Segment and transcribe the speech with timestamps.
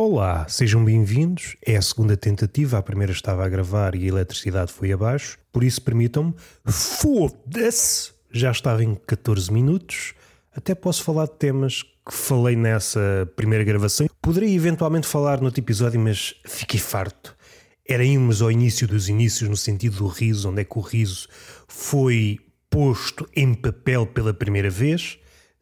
[0.00, 1.56] Olá, sejam bem-vindos.
[1.60, 5.64] É a segunda tentativa, a primeira estava a gravar e a eletricidade foi abaixo, por
[5.64, 6.36] isso permitam-me.
[6.64, 8.12] Foda-se!
[8.30, 10.14] Já estava em 14 minutos.
[10.54, 14.06] Até posso falar de temas que falei nessa primeira gravação.
[14.22, 17.36] Poderia eventualmente falar no outro episódio, mas fiquei farto.
[17.84, 21.26] Era irmos ao início dos inícios, no sentido do riso, onde é que o riso
[21.66, 22.38] foi
[22.70, 25.18] posto em papel pela primeira vez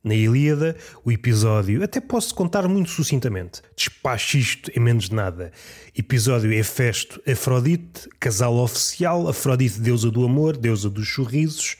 [0.06, 5.50] na Ilíada, o episódio, até posso contar muito sucintamente, despacho isto em menos de nada.
[5.98, 11.76] Episódio Hefesto Afrodite, casal oficial, Afrodite deusa do amor, deusa dos sorrisos.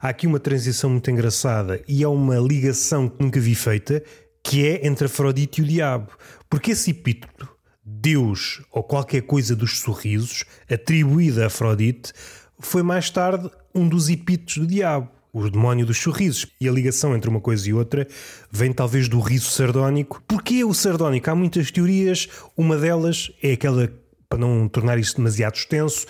[0.00, 4.02] Há aqui uma transição muito engraçada e há uma ligação que nunca vi feita,
[4.42, 6.12] que é entre Afrodite e o diabo.
[6.48, 7.46] Porque esse epíteto,
[7.84, 12.14] Deus ou qualquer coisa dos sorrisos, atribuída a Afrodite,
[12.58, 16.46] foi mais tarde um dos epítetos do diabo o demónio dos sorrisos.
[16.58, 18.08] E a ligação entre uma coisa e outra
[18.50, 20.22] vem talvez do riso sardónico.
[20.26, 21.30] Porquê o sardónico?
[21.30, 23.92] Há muitas teorias, uma delas é aquela,
[24.28, 26.06] para não tornar isto demasiado extenso,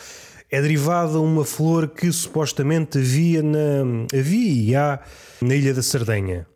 [0.49, 5.01] é derivada uma flor que supostamente havia na havia e há
[5.43, 6.47] na Ilha da Sardenha.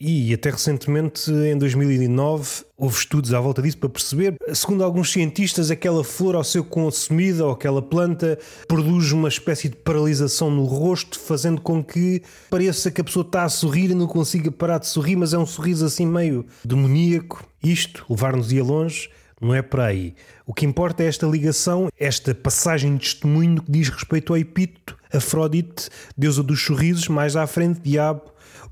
[0.00, 5.72] E até recentemente, em 2009, houve estudos à volta disso para perceber, segundo alguns cientistas,
[5.72, 8.38] aquela flor ao ser consumida ou aquela planta
[8.68, 13.42] produz uma espécie de paralisação no rosto, fazendo com que pareça que a pessoa está
[13.42, 17.44] a sorrir e não consiga parar de sorrir, mas é um sorriso assim meio demoníaco.
[17.60, 19.10] Isto, levar-nos-ia longe,
[19.40, 20.14] não é para aí.
[20.46, 24.97] O que importa é esta ligação, esta passagem de testemunho que diz respeito ao epíteto,
[25.12, 28.22] Afrodite, deusa dos sorrisos, mais à frente, diabo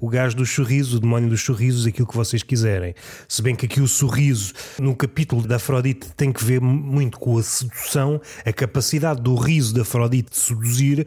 [0.01, 2.95] o gajo do sorriso, o demónio dos sorrisos, aquilo que vocês quiserem.
[3.29, 7.39] Se bem que aqui o sorriso, no capítulo da Afrodite, tem que ver muito com
[7.39, 11.07] a sedução, a capacidade do riso da Afrodite de seduzir.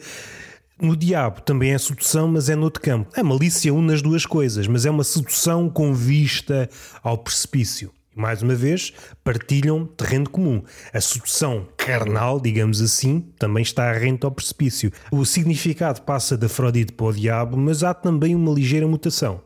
[0.81, 3.09] No diabo também é sedução, mas é no outro campo.
[3.16, 6.70] A malícia une as duas coisas, mas é uma sedução com vista
[7.03, 8.94] ao precipício mais uma vez,
[9.24, 10.62] partilham terreno comum.
[10.94, 14.91] A sedução carnal, digamos assim, também está rente ao precipício.
[15.12, 19.41] O significado passa da Afrodite para o diabo, mas há também uma ligeira mutação.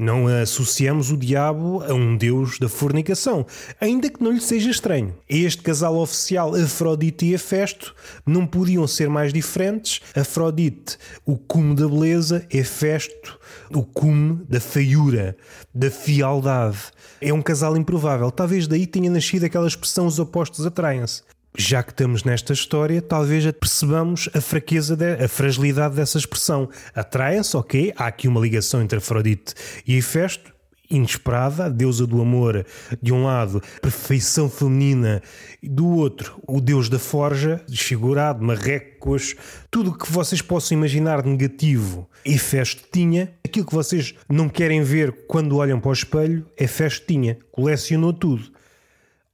[0.00, 3.46] Não associamos o diabo a um deus da fornicação,
[3.78, 5.14] ainda que não lhe seja estranho.
[5.28, 7.94] Este casal oficial, Afrodite e Hefesto,
[8.24, 10.00] não podiam ser mais diferentes.
[10.16, 10.96] Afrodite,
[11.26, 13.38] o cume da beleza, Hefesto,
[13.74, 15.36] o cume da feiura,
[15.74, 16.78] da fialdade.
[17.20, 18.30] É um casal improvável.
[18.30, 21.24] Talvez daí tenha nascido aquela expressão os opostos atraem-se
[21.56, 26.68] já que estamos nesta história, talvez percebamos a fraqueza, de, a fragilidade dessa expressão.
[26.94, 29.54] Atraem-se, ok, há aqui uma ligação entre Afrodite
[29.86, 30.52] e Hefesto,
[30.90, 32.66] inesperada, deusa do amor
[33.00, 35.22] de um lado, perfeição feminina
[35.62, 39.36] do outro, o deus da forja, desfigurado, marrecos,
[39.70, 43.32] tudo o que vocês possam imaginar negativo, Hefesto tinha.
[43.44, 48.59] Aquilo que vocês não querem ver quando olham para o espelho, Hefesto tinha, colecionou tudo.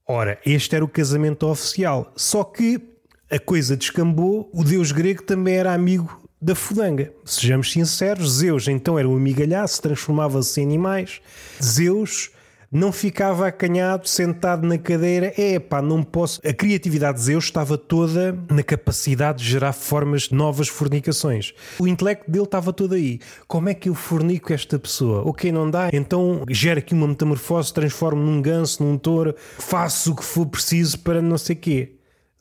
[0.06, 2.12] Ora, este era o casamento oficial.
[2.14, 2.80] Só que
[3.28, 7.12] a coisa descambou, o deus grego também era amigo da fudanga.
[7.24, 11.20] Sejamos sinceros, Zeus então era um amigalhaço, transformava-se em animais.
[11.60, 12.30] Zeus
[12.76, 15.32] não ficava acanhado, sentado na cadeira.
[15.38, 16.46] É pá, não posso.
[16.46, 21.54] A criatividade de Zeus estava toda na capacidade de gerar formas de novas fornicações.
[21.78, 23.18] O intelecto dele estava todo aí.
[23.48, 25.26] Como é que eu fornico esta pessoa?
[25.26, 25.88] Ok, não dá?
[25.90, 30.98] Então gera aqui uma metamorfose, transformo num ganso, num touro, faço o que for preciso
[30.98, 31.92] para não sei quê.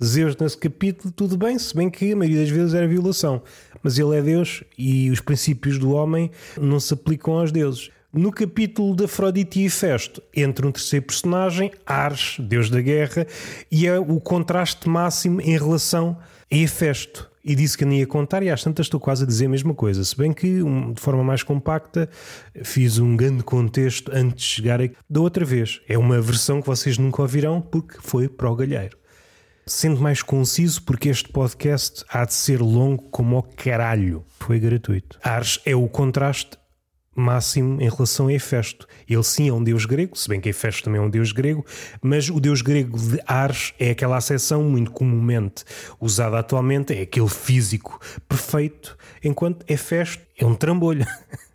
[0.04, 3.42] Zeus nesse capítulo, tudo bem, se bem que a maioria das vezes era violação.
[3.82, 6.30] Mas ele é Deus e os princípios do homem
[6.60, 7.90] não se aplicam aos deuses.
[8.18, 13.28] No capítulo de Afrodite e Festo, entra um terceiro personagem, Ares, deus da guerra,
[13.70, 16.18] e é o contraste máximo em relação
[16.50, 17.30] a Hefesto.
[17.44, 19.74] E disse que não ia contar, e às tantas estou quase a dizer a mesma
[19.74, 20.02] coisa.
[20.02, 20.62] Se bem que,
[20.94, 22.10] de forma mais compacta,
[22.64, 25.82] fiz um grande contexto antes de chegar da outra vez.
[25.86, 28.98] É uma versão que vocês nunca ouvirão porque foi para o galheiro.
[29.66, 34.24] Sendo mais conciso, porque este podcast há de ser longo como o caralho.
[34.40, 35.20] Foi gratuito.
[35.22, 36.58] Ares é o contraste
[37.16, 38.86] máximo em relação a Hefesto.
[39.10, 41.66] Ele sim é um deus grego, se bem que Hefesto também é um deus grego,
[42.02, 45.64] mas o deus grego de Ares é aquela acessão muito comumente
[46.00, 51.06] usada atualmente, é aquele físico perfeito, enquanto Hefesto é um trambolho.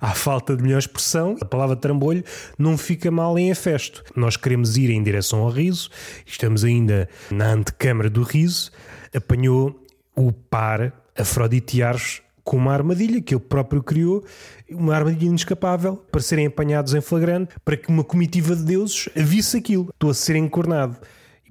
[0.00, 2.24] À falta de melhor expressão, a palavra trambolho
[2.58, 4.02] não fica mal em Hefesto.
[4.16, 5.90] Nós queremos ir em direção ao riso,
[6.24, 8.70] estamos ainda na antecâmara do riso,
[9.14, 9.78] apanhou
[10.16, 14.24] o par Afrodite Ares com uma armadilha que ele próprio criou,
[14.70, 19.58] uma armadilha inescapável, para serem apanhados em flagrante, para que uma comitiva de deuses visse
[19.58, 19.90] aquilo.
[19.92, 20.96] Estou a ser encornado.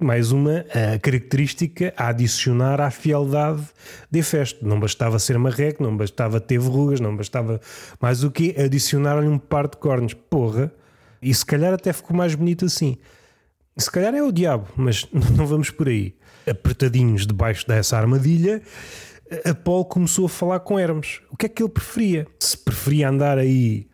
[0.00, 0.64] E mais uma
[1.00, 3.62] característica a adicionar à fialdade
[4.10, 4.66] de Hefesto.
[4.66, 7.60] Não bastava ser marreco, não bastava ter verrugas, não bastava
[8.00, 8.56] mais o quê?
[8.58, 10.14] Adicionar-lhe um par de cornos.
[10.14, 10.72] Porra,
[11.22, 12.98] E se calhar até ficou mais bonito assim.
[13.76, 16.16] Se calhar é o diabo, mas não vamos por aí.
[16.44, 18.60] Apertadinhos debaixo dessa armadilha,
[19.44, 21.20] Apolo começou a falar com Hermes.
[21.30, 22.26] O que é que ele preferia?
[22.38, 23.88] Se preferia andar aí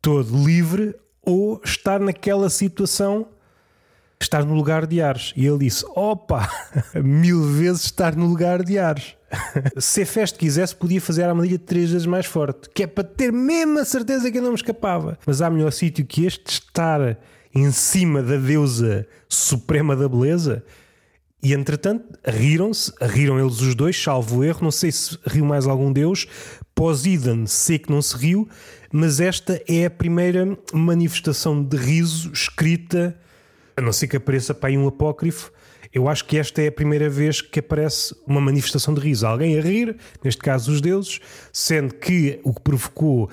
[0.00, 3.28] todo livre ou estar naquela situação,
[4.20, 5.32] estar no lugar de Ares.
[5.36, 6.48] E ele disse: Opa,
[6.94, 9.14] mil vezes estar no lugar de Ares.
[9.78, 13.32] Se Hefesto quisesse, podia fazer a armadilha três vezes mais forte, que é para ter
[13.32, 15.18] mesmo a certeza que eu não me escapava.
[15.26, 17.18] Mas há melhor sítio que este estar
[17.54, 20.64] em cima da deusa suprema da beleza.
[21.42, 24.60] E entretanto, riram-se, riram eles os dois, salvo erro.
[24.62, 26.26] Não sei se riu mais algum deus.
[26.74, 28.48] Poseidon, sei que não se riu,
[28.92, 33.18] mas esta é a primeira manifestação de riso escrita,
[33.76, 35.52] a não ser que apareça para aí um apócrifo.
[35.92, 39.26] Eu acho que esta é a primeira vez que aparece uma manifestação de riso.
[39.26, 41.20] Alguém a rir, neste caso os deuses,
[41.52, 43.30] sendo que o que provocou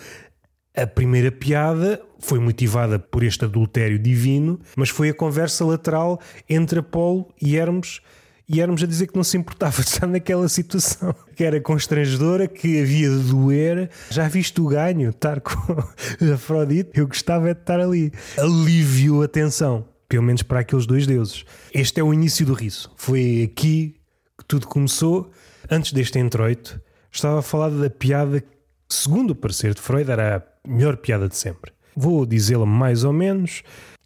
[0.75, 6.19] a primeira piada foi motivada por este adultério divino, mas foi a conversa lateral
[6.49, 8.01] entre Apolo e Hermes.
[8.47, 12.47] E Hermes a dizer que não se importava de estar naquela situação, que era constrangedora,
[12.47, 13.89] que havia de doer.
[14.09, 15.53] Já viste o ganho, estar com
[16.33, 16.91] Afrodite?
[16.95, 18.11] Eu gostava de estar ali.
[18.37, 21.45] Alívio a tensão, pelo menos para aqueles dois deuses.
[21.73, 22.91] Este é o início do riso.
[22.95, 23.95] Foi aqui
[24.37, 25.31] que tudo começou.
[25.69, 26.79] Antes deste introito,
[27.11, 28.47] estava a falar da piada que,
[28.89, 31.74] segundo o parecer de Freud, era a melhor piada de sempre.
[31.95, 33.63] Vou dizê-la mais ou menos.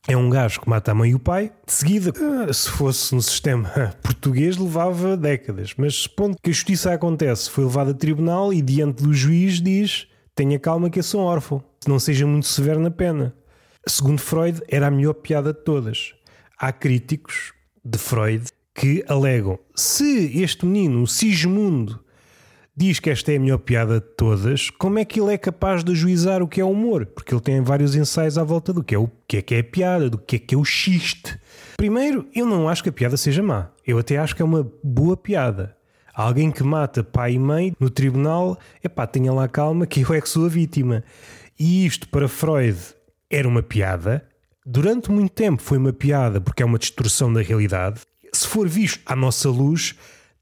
[0.07, 1.51] É um gajo que mata a mãe e o pai.
[1.65, 3.69] De seguida, ah, se fosse no sistema
[4.01, 5.73] português, levava décadas.
[5.77, 10.07] Mas supondo que a justiça acontece, foi levado a tribunal e diante do juiz diz:
[10.35, 13.35] tenha calma que eu sou órfão, não seja muito severo na pena.
[13.85, 16.13] Segundo Freud, era a melhor piada de todas.
[16.57, 17.53] Há críticos
[17.83, 21.99] de Freud que alegam: se este menino, o Sigismundo,
[22.79, 25.83] diz que esta é a melhor piada de todas, como é que ele é capaz
[25.83, 27.05] de ajuizar o que é humor?
[27.05, 29.61] Porque ele tem vários ensaios à volta do que é o que é que é
[29.61, 31.37] piada, do que é que é o xiste.
[31.75, 33.67] Primeiro, eu não acho que a piada seja má.
[33.85, 35.75] Eu até acho que é uma boa piada.
[36.13, 40.21] Alguém que mata pai e mãe no tribunal, epá, tenha lá calma que eu é
[40.21, 41.03] que sou a vítima.
[41.59, 42.79] E isto para Freud
[43.29, 44.25] era uma piada.
[44.65, 47.99] Durante muito tempo foi uma piada porque é uma distorção da realidade.
[48.31, 49.95] Se for visto à nossa luz,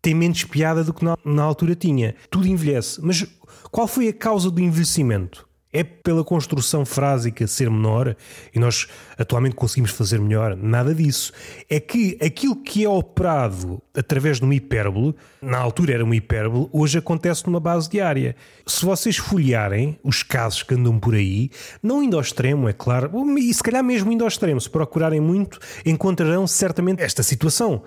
[0.07, 2.15] tem menos piada do que na, na altura tinha.
[2.31, 2.98] Tudo envelhece.
[3.04, 3.27] Mas
[3.69, 5.45] qual foi a causa do envelhecimento?
[5.74, 8.15] É pela construção frásica ser menor
[8.56, 8.88] e nós
[9.18, 10.56] atualmente conseguimos fazer melhor?
[10.56, 11.33] Nada disso.
[11.69, 16.69] É que aquilo que é operado através de uma hipérbole, na altura era uma hipérbole,
[16.71, 18.33] hoje acontece numa base diária.
[18.65, 21.51] Se vocês folhearem os casos que andam por aí,
[21.83, 25.19] não indo ao extremo, é claro, e se calhar mesmo indo ao extremo, se procurarem
[25.19, 27.83] muito, encontrarão certamente esta situação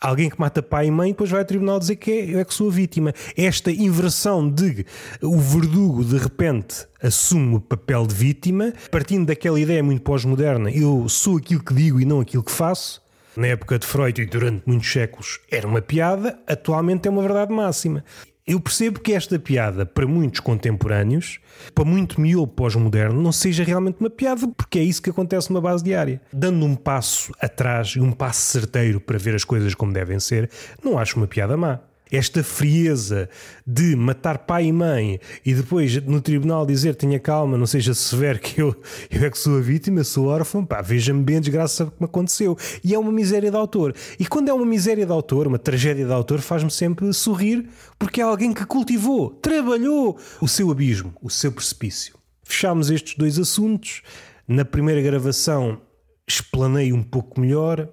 [0.00, 2.54] alguém que mata pai e mãe depois vai ao tribunal dizer que é, é que
[2.54, 3.12] sou a vítima.
[3.36, 4.86] Esta inversão de
[5.20, 11.08] o verdugo de repente assume o papel de vítima, partindo daquela ideia muito pós-moderna, eu
[11.08, 13.02] sou aquilo que digo e não aquilo que faço.
[13.36, 17.52] Na época de Freud e durante muitos séculos era uma piada, atualmente é uma verdade
[17.52, 18.04] máxima.
[18.46, 21.38] Eu percebo que esta piada, para muitos contemporâneos,
[21.74, 25.60] para muito miolo pós-moderno, não seja realmente uma piada, porque é isso que acontece numa
[25.60, 26.20] base diária.
[26.32, 30.50] Dando um passo atrás e um passo certeiro para ver as coisas como devem ser,
[30.82, 33.28] não acho uma piada má esta frieza
[33.66, 38.40] de matar pai e mãe e depois no tribunal dizer tenha calma, não seja severo
[38.40, 38.74] que eu,
[39.10, 42.06] eu é que sou a vítima, sou órfão, pá, veja-me bem a desgraça que me
[42.06, 42.56] aconteceu.
[42.82, 43.94] E é uma miséria de autor.
[44.18, 48.20] E quando é uma miséria de autor, uma tragédia de autor, faz-me sempre sorrir porque
[48.20, 52.18] é alguém que cultivou, trabalhou o seu abismo, o seu precipício.
[52.42, 54.02] Fechámos estes dois assuntos.
[54.48, 55.80] Na primeira gravação
[56.26, 57.88] explanei um pouco melhor,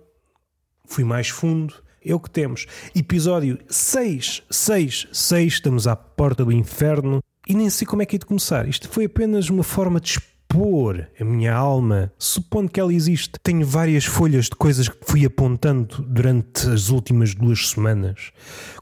[0.86, 2.66] fui mais fundo é o que temos.
[2.96, 8.16] Episódio 6, 6, 6, estamos à porta do inferno e nem sei como é que
[8.16, 8.68] é de começar.
[8.68, 13.34] Isto foi apenas uma forma de expor a minha alma, supondo que ela existe.
[13.44, 18.32] Tenho várias folhas de coisas que fui apontando durante as últimas duas semanas.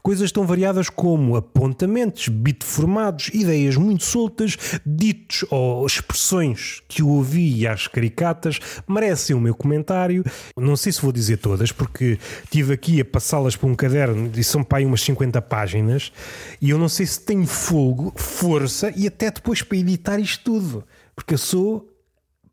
[0.02, 4.56] Coisas tão variadas como apontamentos, bitformados, ideias muito soltas,
[4.86, 10.24] ditos ou expressões que eu ouvi às caricatas, merecem o meu comentário.
[10.56, 12.18] Não sei se vou dizer todas, porque
[12.48, 16.12] tive aqui a passá-las para um caderno e são para aí umas 50 páginas,
[16.60, 20.84] e eu não sei se tenho fogo, força e até depois para editar isto tudo.
[21.16, 21.92] Porque eu sou,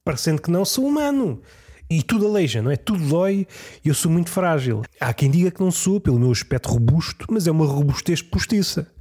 [0.04, 1.42] parecendo que não, sou humano.
[1.90, 2.76] E tudo aleija, não é?
[2.76, 3.46] Tudo dói
[3.86, 4.82] e eu sou muito frágil.
[5.00, 8.92] Há quem diga que não sou, pelo meu aspecto robusto, mas é uma robustez postiça.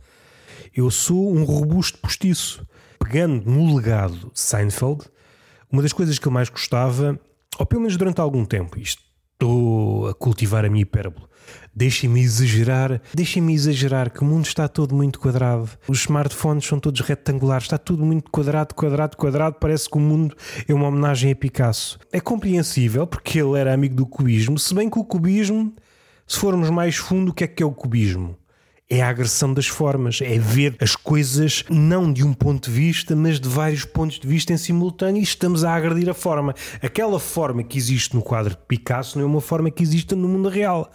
[0.74, 2.66] Eu sou um robusto postiço.
[2.98, 5.04] Pegando no legado de Seinfeld,
[5.70, 7.18] uma das coisas que eu mais gostava,
[7.58, 9.02] ou pelo menos durante algum tempo, isto
[9.42, 11.26] Estou a cultivar a minha hipérbole.
[11.74, 15.70] Deixem-me exagerar, deixem-me exagerar que o mundo está todo muito quadrado.
[15.88, 19.56] Os smartphones são todos retangulares, está tudo muito quadrado, quadrado, quadrado.
[19.58, 20.36] Parece que o mundo
[20.68, 21.98] é uma homenagem a Picasso.
[22.12, 25.74] É compreensível porque ele era amigo do cubismo, se bem que o cubismo,
[26.26, 28.36] se formos mais fundo, o que é que é o cubismo?
[28.92, 33.16] é a agressão das formas, é ver as coisas não de um ponto de vista,
[33.16, 36.54] mas de vários pontos de vista em simultâneo e estamos a agredir a forma.
[36.82, 40.28] Aquela forma que existe no quadro de Picasso não é uma forma que existe no
[40.28, 40.92] mundo real.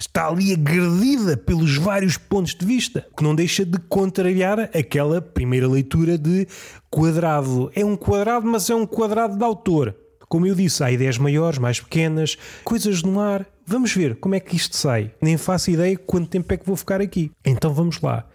[0.00, 5.68] Está ali agredida pelos vários pontos de vista, que não deixa de contrariar aquela primeira
[5.68, 6.48] leitura de
[6.88, 7.70] quadrado.
[7.74, 9.94] É um quadrado, mas é um quadrado de autor.
[10.26, 13.46] Como eu disse, há ideias maiores, mais pequenas, coisas no ar.
[13.66, 15.12] Vamos ver como é que isto sai.
[15.20, 17.30] Nem faço ideia quanto tempo é que vou ficar aqui.
[17.44, 18.26] Então vamos lá.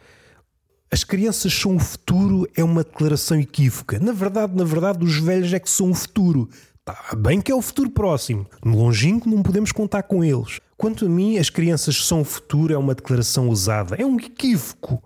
[0.91, 3.97] As crianças são o futuro é uma declaração equívoca.
[3.97, 6.47] Na verdade, na verdade, os velhos é que são o futuro.
[6.79, 8.45] Está bem que é o futuro próximo.
[8.63, 10.59] No longínquo não podemos contar com eles.
[10.77, 13.95] Quanto a mim, as crianças são o futuro é uma declaração usada.
[13.95, 15.01] É um equívoco.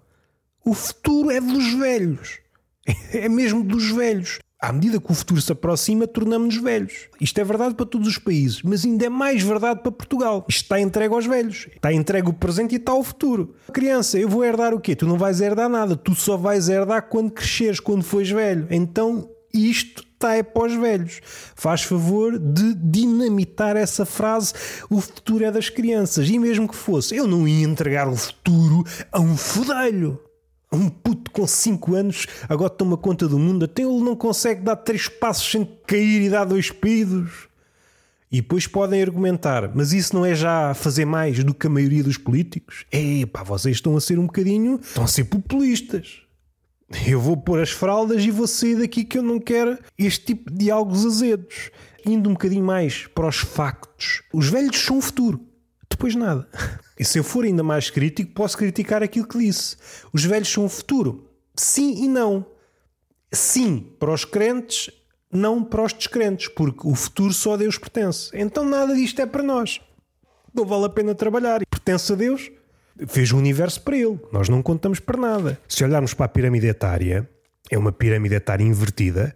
[0.66, 2.40] O futuro é dos velhos.
[3.14, 7.08] É mesmo dos velhos à medida que o futuro se aproxima, tornamos-nos velhos.
[7.20, 10.46] Isto é verdade para todos os países, mas ainda é mais verdade para Portugal.
[10.50, 11.68] Isto está entregue aos velhos.
[11.74, 13.56] Está entregue o presente e está o futuro.
[13.72, 14.96] Criança, eu vou herdar o quê?
[14.96, 15.96] Tu não vais herdar nada.
[15.96, 18.68] Tu só vais herdar quando cresceres, quando fores velho.
[18.70, 21.22] Então isto está é para os velhos.
[21.56, 24.54] Faz favor de dinamitar essa frase:
[24.90, 26.30] o futuro é das crianças.
[26.30, 30.20] E mesmo que fosse, eu não ia entregar o futuro a um fudelho.
[30.72, 34.76] Um puto com 5 anos agora toma conta do mundo, até ele não consegue dar
[34.76, 37.48] três passos sem cair e dar dois pedidos.
[38.32, 42.04] E depois podem argumentar, mas isso não é já fazer mais do que a maioria
[42.04, 42.86] dos políticos?
[42.92, 44.80] É, pá, vocês estão a ser um bocadinho.
[44.80, 46.22] estão a ser populistas.
[47.08, 50.52] Eu vou pôr as fraldas e vou sair daqui que eu não quero este tipo
[50.52, 51.70] de diálogos azedos.
[52.06, 54.24] Indo um bocadinho mais para os factos.
[54.34, 55.40] Os velhos são o futuro.
[55.90, 56.48] Depois nada.
[57.00, 59.78] E se eu for ainda mais crítico, posso criticar aquilo que disse.
[60.12, 61.30] Os velhos são o futuro.
[61.56, 62.46] Sim e não.
[63.32, 64.90] Sim para os crentes,
[65.32, 68.30] não para os descrentes, porque o futuro só a Deus pertence.
[68.34, 69.80] Então nada disto é para nós.
[70.54, 71.62] Não vale a pena trabalhar.
[71.70, 72.52] Pertence a Deus,
[73.08, 74.20] fez o universo para ele.
[74.32, 75.60] Nós não contamos para nada.
[75.68, 77.28] Se olharmos para a pirâmide etária,
[77.70, 79.36] é uma pirâmide etária invertida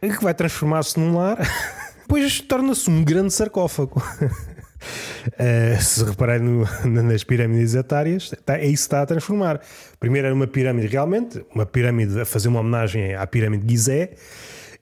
[0.00, 1.38] que vai transformar-se num lar,
[2.00, 4.02] depois torna-se um grande sarcófago.
[4.02, 9.60] Uh, se repararem no, nas pirâmides etárias, tá, é isso que está a transformar.
[9.98, 14.12] Primeiro era uma pirâmide realmente, uma pirâmide a fazer uma homenagem à pirâmide de Gizé,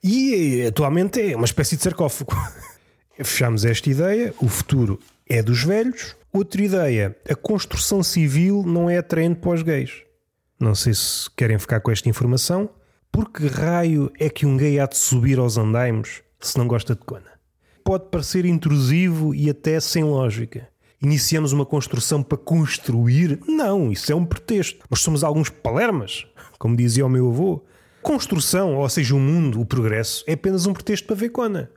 [0.01, 2.33] e atualmente é uma espécie de sarcófago.
[3.21, 4.97] Fechamos esta ideia, o futuro
[5.27, 6.15] é dos velhos.
[6.31, 10.03] Outra ideia, a construção civil não é atraente para os gays.
[10.59, 12.69] Não sei se querem ficar com esta informação.
[13.11, 16.93] Por que raio é que um gay há de subir aos andaimes se não gosta
[16.95, 17.39] de cona?
[17.89, 20.67] pode parecer intrusivo e até sem lógica.
[21.01, 23.39] Iniciamos uma construção para construir?
[23.47, 24.85] Não, isso é um pretexto.
[24.87, 26.27] Mas somos alguns palermas,
[26.59, 27.65] como dizia o meu avô.
[28.03, 31.71] Construção, ou seja, o mundo, o progresso, é apenas um pretexto para ver Cona.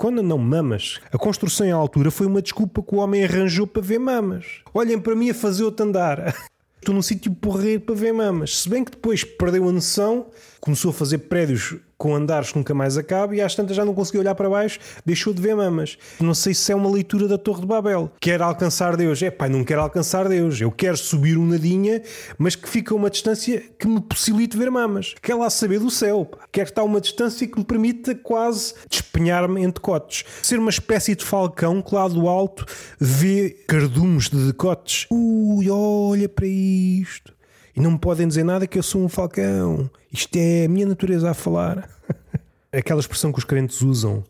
[0.00, 0.98] Cona não mamas.
[1.12, 4.46] A construção em altura foi uma desculpa que o homem arranjou para ver mamas.
[4.72, 6.34] Olhem para mim a fazer outro andar.
[6.80, 8.60] Estou num sítio porreiro para ver mamas.
[8.60, 10.28] Se bem que depois perdeu a noção,
[10.60, 13.92] começou a fazer prédios com andares que nunca mais acaba e às tantas já não
[13.92, 15.98] conseguiu olhar para baixo, deixou de ver mamas.
[16.18, 18.10] Não sei se é uma leitura da Torre de Babel.
[18.18, 19.22] Quer alcançar Deus.
[19.22, 20.58] É pai, não quero alcançar Deus.
[20.62, 22.00] Eu quero subir um nadinha,
[22.38, 25.14] mas que fica a uma distância que me possibilite ver mamas.
[25.20, 26.30] Quer lá saber do céu.
[26.50, 30.24] Quer estar a uma distância que me permita quase despenhar-me em decotes.
[30.42, 32.64] Ser uma espécie de falcão que lá do alto
[32.98, 35.06] vê cardumes de decotes.
[35.10, 37.39] Ui, olha para isto.
[37.74, 39.90] E não me podem dizer nada que eu sou um falcão.
[40.12, 41.88] Isto é a minha natureza a falar.
[42.72, 44.24] Aquela expressão que os crentes usam,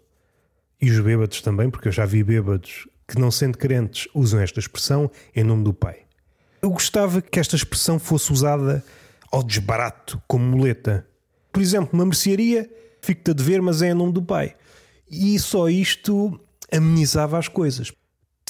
[0.81, 4.59] e os bêbados também, porque eu já vi bêbados que, não sendo crentes, usam esta
[4.59, 6.01] expressão em nome do Pai.
[6.63, 8.83] Eu gostava que esta expressão fosse usada
[9.31, 11.07] ao desbarato, como muleta.
[11.53, 12.71] Por exemplo, uma mercearia,
[13.03, 14.55] fico-te a dever, mas é em nome do Pai.
[15.11, 16.41] E só isto
[16.73, 17.93] amenizava as coisas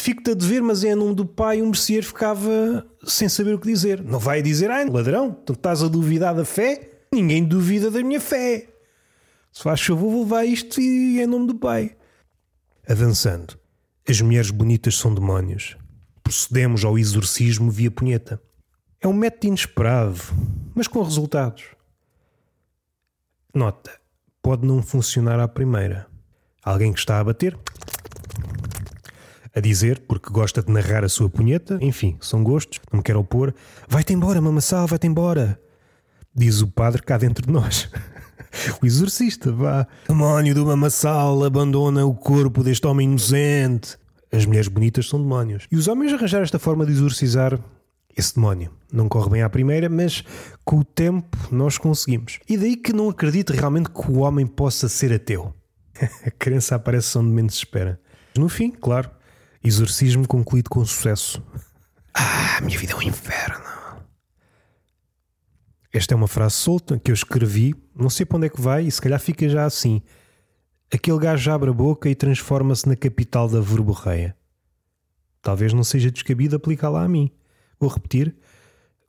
[0.00, 3.68] fico-te a dever, mas em nome do pai, o merceeiro ficava sem saber o que
[3.68, 4.02] dizer.
[4.02, 6.90] Não vai dizer, ai, ladrão, tu estás a duvidar da fé?
[7.12, 8.68] Ninguém duvida da minha fé.
[9.52, 11.96] Se faz favor, vou levar isto e em nome do pai.
[12.88, 13.58] Avançando.
[14.08, 15.76] As mulheres bonitas são demónios.
[16.22, 18.40] Procedemos ao exorcismo via punheta.
[19.00, 20.20] É um método inesperado,
[20.74, 21.64] mas com resultados.
[23.54, 23.90] Nota:
[24.42, 26.06] pode não funcionar à primeira.
[26.62, 27.58] Alguém que está a bater
[29.54, 33.20] a dizer, porque gosta de narrar a sua punheta, enfim, são gostos, não me quero
[33.20, 33.54] opor.
[33.88, 35.60] Vai-te embora, mamassal, vai-te embora.
[36.34, 37.90] Diz o padre cá dentro de nós.
[38.80, 39.86] o exorcista, vá.
[40.06, 43.98] Demónio do mamassal abandona o corpo deste homem inocente.
[44.32, 45.66] as mulheres bonitas são demónios.
[45.70, 47.58] E os homens arranjaram esta forma de exorcizar
[48.16, 48.70] esse demónio.
[48.92, 50.24] Não corre bem à primeira, mas
[50.64, 52.38] com o tempo nós conseguimos.
[52.48, 55.52] E daí que não acredito realmente que o homem possa ser ateu.
[56.24, 58.00] a crença aparece onde menos se espera.
[58.36, 59.10] No fim, claro,
[59.62, 61.42] exorcismo concluído com sucesso.
[62.14, 63.70] Ah, minha vida é um inferno.
[65.92, 68.84] Esta é uma frase solta que eu escrevi, não sei para onde é que vai
[68.84, 70.00] e se calhar fica já assim.
[70.92, 74.36] Aquele gajo abre a boca e transforma-se na capital da verborreia.
[75.42, 77.30] Talvez não seja descabido aplicá-la a mim.
[77.78, 78.36] Vou repetir.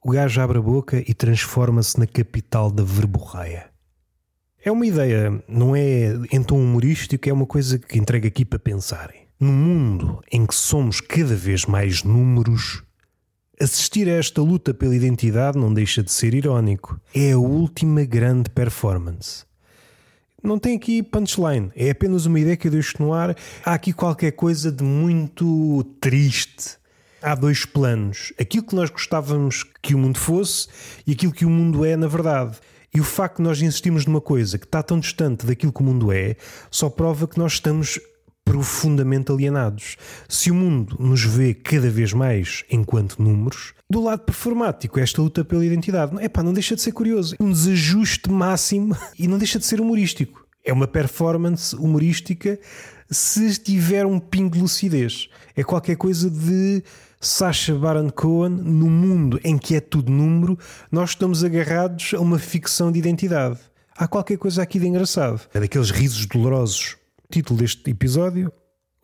[0.04, 3.70] O gajo abre a boca e transforma-se na capital da verborreia.
[4.64, 8.60] É uma ideia, não é em tom humorístico, é uma coisa que entrega aqui para
[8.60, 9.21] pensarem.
[9.42, 12.84] No mundo em que somos cada vez mais números,
[13.60, 17.02] assistir a esta luta pela identidade não deixa de ser irónico.
[17.12, 19.44] É a última grande performance.
[20.44, 23.36] Não tem aqui punchline, é apenas uma ideia que eu deixo no ar.
[23.66, 26.78] Há aqui qualquer coisa de muito triste
[27.20, 30.68] há dois planos: aquilo que nós gostávamos que o mundo fosse
[31.08, 32.60] e aquilo que o mundo é na verdade.
[32.94, 35.84] E o facto de nós insistirmos numa coisa que está tão distante daquilo que o
[35.84, 36.36] mundo é,
[36.70, 38.00] só prova que nós estamos
[38.52, 39.96] profundamente alienados.
[40.28, 45.46] Se o mundo nos vê cada vez mais enquanto números, do lado performático, esta luta
[45.46, 47.38] pela identidade, é pá, não deixa de ser curioso.
[47.40, 50.46] Um desajuste máximo e não deixa de ser humorístico.
[50.66, 52.60] É uma performance humorística
[53.10, 55.30] se tiver um pingo de lucidez.
[55.56, 56.84] É qualquer coisa de
[57.22, 60.60] Sacha Baron Cohen, no mundo em que é tudo número,
[60.92, 63.60] nós estamos agarrados a uma ficção de identidade.
[63.96, 65.40] Há qualquer coisa aqui de engraçado.
[65.54, 66.98] É daqueles risos dolorosos.
[67.32, 68.52] Título deste episódio: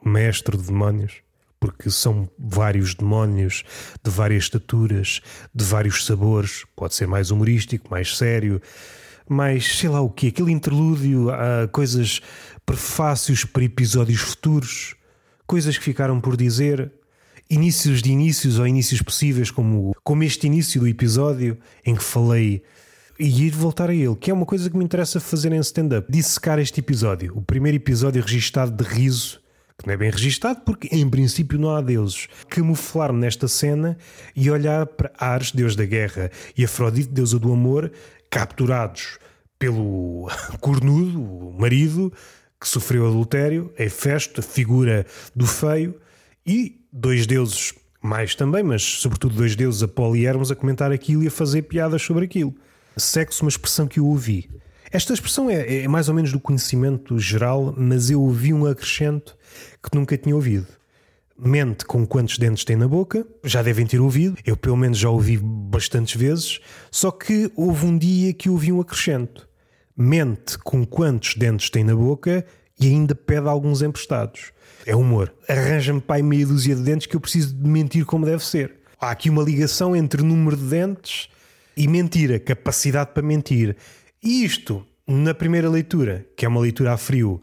[0.03, 1.21] Mestre de Demónios.
[1.61, 3.63] Porque são vários demónios
[4.03, 5.21] de várias estaturas,
[5.55, 6.65] de vários sabores.
[6.75, 8.61] Pode ser mais humorístico, mais sério,
[9.29, 10.27] mais sei lá o que.
[10.27, 12.19] Aquele interlúdio, há coisas,
[12.65, 14.95] prefácios para episódios futuros,
[15.47, 16.91] coisas que ficaram por dizer
[17.49, 22.61] inícios de inícios ou inícios possíveis, como, como este início do episódio em que falei
[23.19, 26.11] e ir voltar a ele, que é uma coisa que me interessa fazer em stand-up.
[26.11, 29.41] Dissecar este episódio, o primeiro episódio registado de riso,
[29.77, 32.27] que não é bem registado porque em princípio não há deuses.
[32.49, 33.97] Camuflar-me nesta cena
[34.35, 37.91] e olhar para Ares, deus da guerra, e Afrodite, deusa do amor,
[38.29, 39.19] capturados
[39.59, 40.29] pelo
[40.61, 42.11] cornudo, o marido,
[42.59, 45.95] que sofreu adultério, é Festo, figura do feio,
[46.45, 51.23] e dois deuses mais também, mas sobretudo dois deuses, Apolo e Hermes, a comentar aquilo
[51.23, 52.55] e a fazer piadas sobre aquilo.
[52.97, 54.49] Sexo, uma expressão que eu ouvi.
[54.91, 59.37] Esta expressão é, é mais ou menos do conhecimento geral, mas eu ouvi um acrescento
[59.83, 60.67] que nunca tinha ouvido.
[61.37, 65.09] Mente com quantos dentes tem na boca, já devem ter ouvido, eu pelo menos já
[65.09, 69.47] ouvi bastantes vezes, só que houve um dia que ouvi um acrescento.
[69.95, 72.45] Mente com quantos dentes tem na boca
[72.79, 74.51] e ainda pede alguns emprestados.
[74.85, 75.33] É humor.
[75.47, 78.75] Arranja-me pai meia dúzia de dentes que eu preciso de mentir como deve ser.
[78.99, 81.29] Há aqui uma ligação entre número de dentes
[81.77, 83.77] e mentira, capacidade para mentir.
[84.23, 87.41] E isto, na primeira leitura, que é uma leitura a frio,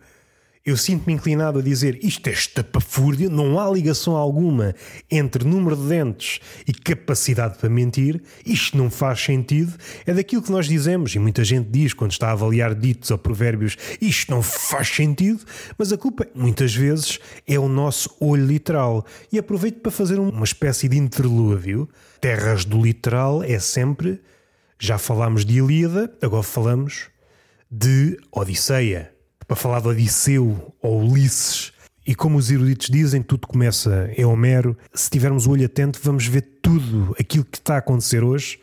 [0.65, 4.75] eu sinto-me inclinado a dizer isto é estapafúrdia, não há ligação alguma
[5.11, 9.75] entre número de dentes e capacidade para mentir, isto não faz sentido.
[10.07, 13.19] É daquilo que nós dizemos, e muita gente diz quando está a avaliar ditos ou
[13.19, 15.45] provérbios, isto não faz sentido,
[15.77, 19.05] mas a culpa, muitas vezes, é o nosso olho literal.
[19.31, 21.87] E aproveito para fazer uma espécie de interlúdio.
[22.25, 24.19] Terras do literal é sempre.
[24.79, 27.11] Já falámos de Ilíada, agora falamos
[27.71, 29.13] de Odisseia
[29.47, 31.75] para falar de Odisseu ou Ulisses.
[32.07, 34.75] E como os eruditos dizem, tudo começa em Homero.
[34.95, 38.59] Se tivermos o olho atento, vamos ver tudo aquilo que está a acontecer hoje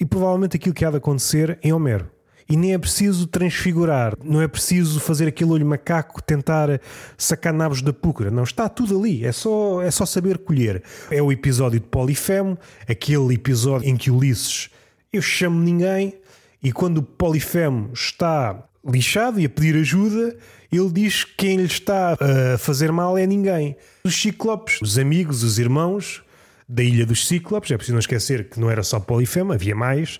[0.00, 2.10] e provavelmente aquilo que há de acontecer em Homero.
[2.52, 6.82] E nem é preciso transfigurar, não é preciso fazer aquele olho macaco, tentar
[7.16, 8.30] sacar nabos da púcara.
[8.30, 10.82] Não, está tudo ali, é só, é só saber colher.
[11.10, 14.68] É o episódio de Polifemo, aquele episódio em que Ulisses
[15.10, 16.14] eu chamo ninguém,
[16.62, 20.36] e quando Polifemo está lixado e a pedir ajuda,
[20.70, 23.76] ele diz que quem lhe está a fazer mal é ninguém.
[24.04, 26.22] Os ciclopes, os amigos, os irmãos
[26.68, 30.18] da Ilha dos Cíclopes, é preciso não esquecer que não era só Polifema, havia mais,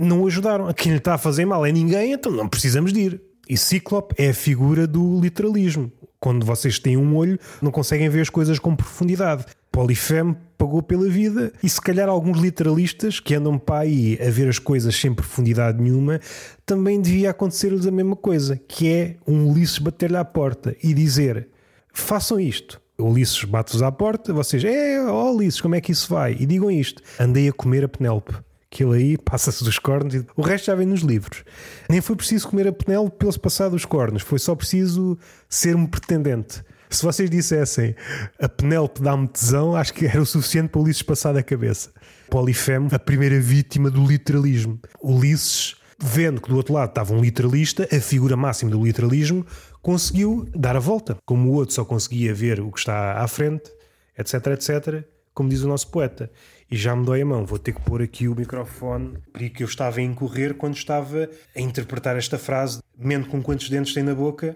[0.00, 0.66] não ajudaram.
[0.66, 3.22] A quem lhe está a fazer mal é ninguém, então não precisamos de ir.
[3.48, 5.90] E Cíclope é a figura do literalismo.
[6.20, 9.46] Quando vocês têm um olho, não conseguem ver as coisas com profundidade.
[9.72, 14.48] Polifemo pagou pela vida e se calhar alguns literalistas que andam para aí a ver
[14.48, 16.20] as coisas sem profundidade nenhuma
[16.66, 21.48] também devia acontecer-lhes a mesma coisa, que é um Ulisses bater-lhe à porta e dizer
[21.92, 22.80] façam isto.
[22.98, 26.36] O Ulisses bate-vos à porta, vocês, é, ó Ulisses, como é que isso vai?
[26.38, 28.34] E digam isto, andei a comer a Penélope.
[28.72, 31.42] Aquilo aí passa-se dos cornos e o resto já vem nos livros.
[31.88, 35.86] Nem foi preciso comer a Penélope pelo passar dos cornos, foi só preciso ser um
[35.86, 36.62] pretendente.
[36.88, 37.96] Se vocês dissessem
[38.38, 41.90] a Penélope dá-me tesão, acho que era o suficiente para Ulisses passar da cabeça.
[42.28, 44.78] Polifemo, a primeira vítima do literalismo.
[45.02, 49.44] Ulisses, vendo que do outro lado estava um literalista, a figura máxima do literalismo,
[49.82, 51.16] conseguiu dar a volta.
[51.24, 53.70] Como o outro só conseguia ver o que está à frente,
[54.16, 55.04] etc, etc,
[55.40, 56.30] como diz o nosso poeta.
[56.70, 59.66] E já me dói a mão, vou ter que pôr aqui o microfone, porque eu
[59.66, 64.14] estava a incorrer quando estava a interpretar esta frase, mente com quantos dentes tem na
[64.14, 64.54] boca,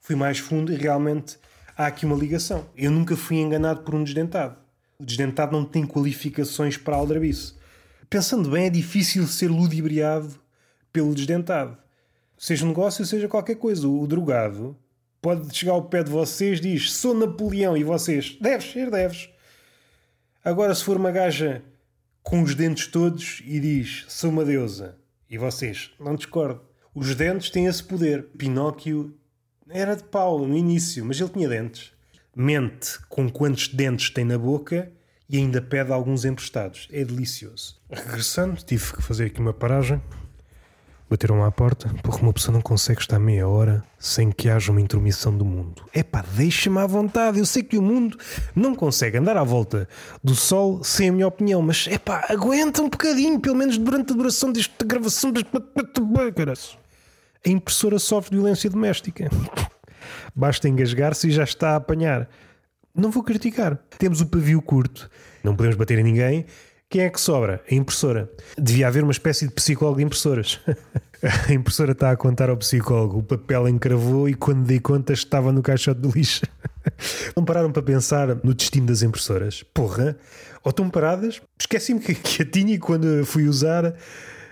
[0.00, 1.38] fui mais fundo e realmente
[1.74, 2.66] há aqui uma ligação.
[2.76, 4.54] Eu nunca fui enganado por um desdentado.
[4.98, 7.54] O desdentado não tem qualificações para aldrabice.
[8.10, 10.28] Pensando bem, é difícil ser ludibriado
[10.92, 11.74] pelo desdentado.
[12.36, 13.88] Seja um negócio, seja qualquer coisa.
[13.88, 14.76] O drogado
[15.22, 19.31] pode chegar ao pé de vocês diz: Sou Napoleão, e vocês, deves ser, deves.
[20.44, 21.62] Agora, se for uma gaja
[22.20, 24.96] com os dentes todos e diz: Sou uma deusa,
[25.30, 26.60] e vocês, não discordo.
[26.92, 28.24] Os dentes têm esse poder.
[28.36, 29.16] Pinóquio
[29.68, 31.92] era de pau no início, mas ele tinha dentes.
[32.34, 34.90] Mente com quantos dentes tem na boca
[35.28, 36.88] e ainda pede alguns emprestados.
[36.90, 37.80] É delicioso.
[37.88, 40.02] Regressando, tive que fazer aqui uma paragem
[41.12, 44.80] Bateram à porta porque uma pessoa não consegue estar meia hora sem que haja uma
[44.80, 45.82] intromissão do mundo.
[45.94, 47.38] Epá, deixa-me à vontade.
[47.38, 48.18] Eu sei que o mundo
[48.56, 49.86] não consegue andar à volta
[50.24, 54.16] do sol sem a minha opinião, mas epá, aguenta um bocadinho, pelo menos durante a
[54.16, 55.30] duração desta gravação.
[57.44, 59.28] A impressora sofre violência doméstica.
[60.34, 62.26] Basta engasgar-se e já está a apanhar.
[62.94, 63.76] Não vou criticar.
[63.98, 65.10] Temos o pavio curto,
[65.44, 66.46] não podemos bater em ninguém
[66.92, 67.62] quem é que sobra?
[67.70, 68.30] A impressora.
[68.58, 70.60] Devia haver uma espécie de psicólogo de impressoras.
[71.48, 73.20] a impressora está a contar ao psicólogo.
[73.20, 76.42] O papel encravou e quando dei conta estava no caixote do lixo.
[77.34, 79.62] não pararam para pensar no destino das impressoras?
[79.72, 80.18] Porra!
[80.62, 81.40] Ou estão paradas?
[81.58, 83.94] Esqueci-me que, que a tinha e quando fui usar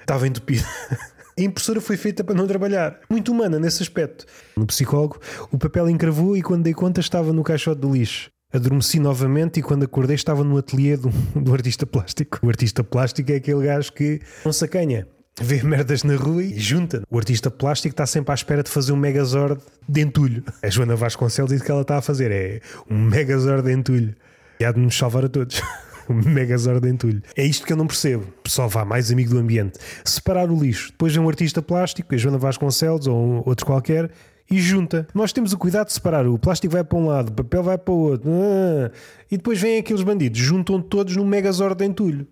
[0.00, 0.64] estava entupida.
[1.38, 3.00] A impressora foi feita para não trabalhar.
[3.08, 4.26] Muito humana nesse aspecto.
[4.56, 5.18] No psicólogo,
[5.50, 8.30] o papel encravou e quando dei conta estava no caixote do lixo.
[8.52, 12.40] Adormeci novamente e quando acordei estava no ateliê do, do artista plástico.
[12.42, 15.06] O artista plástico é aquele gajo que não sacanha.
[15.40, 17.02] Vê merdas na rua e junta.
[17.08, 20.44] O artista plástico está sempre à espera de fazer um megazord de entulho.
[20.62, 22.60] A Joana Vasconcelos diz que ela está a fazer é
[22.90, 24.14] um megazord de entulho.
[24.58, 25.62] E há de nos salvar a todos.
[26.10, 27.22] um megazord de entulho.
[27.36, 28.26] É isto que eu não percebo.
[28.42, 29.78] Pessoal, vá, mais amigo do ambiente.
[30.04, 30.90] Separar o lixo.
[30.90, 34.10] Depois é um artista plástico, a Joana Vasconcelos ou outro qualquer,
[34.50, 35.06] e junta.
[35.14, 36.26] Nós temos o cuidado de separar.
[36.26, 38.30] O plástico vai para um lado, o papel vai para o outro.
[38.30, 38.90] Ah,
[39.30, 42.26] e depois vêm aqueles bandidos, juntam todos num megazord de entulho.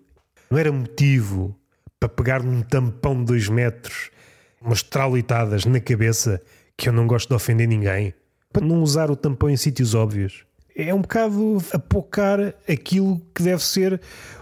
[0.51, 1.55] Não era motivo
[1.99, 4.09] para pegar num tampão de dois metros,
[4.61, 6.41] umas tralitadas na cabeça,
[6.75, 8.13] que eu não gosto de ofender ninguém,
[8.51, 10.45] para não usar o tampão em sítios óbvios.
[10.75, 13.99] É um bocado apocar aquilo que deve ser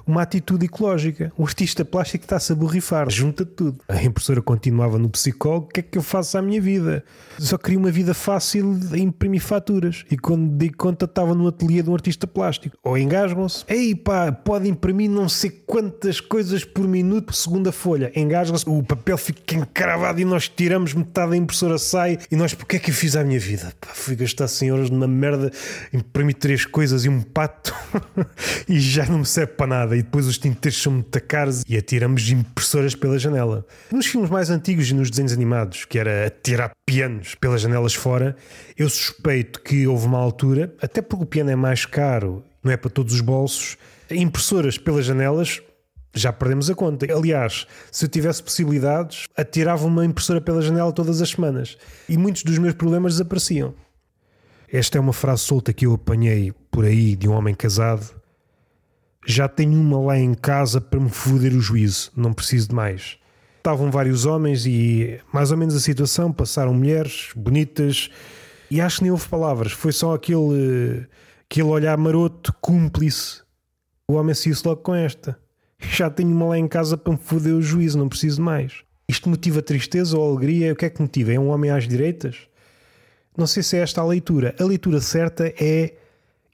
[0.08, 1.32] uma atitude ecológica.
[1.38, 3.80] O artista plástico está-se a borrifar, junta tudo.
[3.88, 7.04] A impressora continuava no psicólogo: o que é que eu faço à minha vida?
[7.38, 10.06] Só queria uma vida fácil de imprimir faturas.
[10.10, 12.78] E quando dei conta, estava no ateliê de um artista plástico.
[12.84, 18.12] Ou engasgam-se: ei pá, pode imprimir não sei quantas coisas por minuto, segunda folha.
[18.15, 22.17] Engasgam-se, o papel fica encravado e nós tiramos metade da impressora, sai.
[22.32, 23.74] E nós, porque é que eu fiz à minha vida?
[23.82, 25.52] Pá, fui gastar 100 euros numa merda,
[25.93, 27.74] imprimi três coisas e um pato
[28.67, 31.75] e já não me serve para nada e depois os tinteiros são muito caros e
[31.75, 33.65] atiramos impressoras pela janela.
[33.91, 38.36] Nos filmes mais antigos e nos desenhos animados, que era atirar pianos pelas janelas fora,
[38.77, 42.77] eu suspeito que houve uma altura, até porque o piano é mais caro, não é
[42.77, 43.75] para todos os bolsos,
[44.12, 45.62] impressoras pelas janelas
[46.13, 47.05] já perdemos a conta.
[47.12, 52.43] Aliás, se eu tivesse possibilidades, atirava uma impressora pela janela todas as semanas e muitos
[52.43, 53.73] dos meus problemas desapareciam.
[54.71, 58.16] Esta é uma frase solta que eu apanhei por aí de um homem casado
[59.30, 63.18] já tenho uma lá em casa para me foder o juízo, não preciso de mais.
[63.58, 68.10] Estavam vários homens e mais ou menos a situação, passaram mulheres bonitas
[68.72, 71.06] e acho que nem houve palavras, foi só aquele,
[71.44, 73.42] aquele olhar maroto, cúmplice.
[74.08, 75.38] O homem se logo com esta.
[75.78, 78.82] Já tenho uma lá em casa para me foder o juízo, não preciso de mais.
[79.10, 80.72] Isto motiva tristeza ou alegria?
[80.72, 81.34] O que é que motiva?
[81.34, 82.48] É um homem às direitas?
[83.38, 84.56] Não sei se é esta a leitura.
[84.58, 85.96] A leitura certa é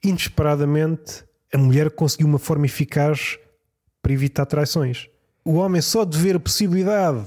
[0.02, 3.38] inesperadamente a mulher conseguiu uma forma eficaz
[4.02, 5.08] para evitar traições.
[5.44, 7.20] O homem só de ver a possibilidade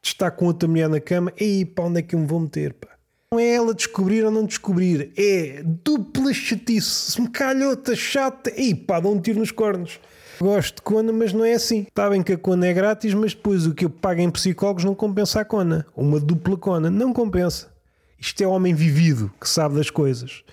[0.00, 2.38] de estar com outra mulher na cama, ei, para onde é que eu me vou
[2.38, 2.72] meter?
[2.74, 2.88] Pá?
[3.32, 7.12] Não é ela descobrir ou não descobrir, é dupla chatice.
[7.12, 9.98] Se me calha outra chata, ei, pá, dá um tiro nos cornos.
[10.40, 11.80] Gosto de cona, mas não é assim.
[11.80, 14.84] Está bem que a cona é grátis, mas depois o que eu pago em psicólogos
[14.84, 15.84] não compensa a cona.
[15.96, 17.74] Uma dupla cona, não compensa.
[18.20, 20.44] Isto é homem vivido, que sabe das coisas.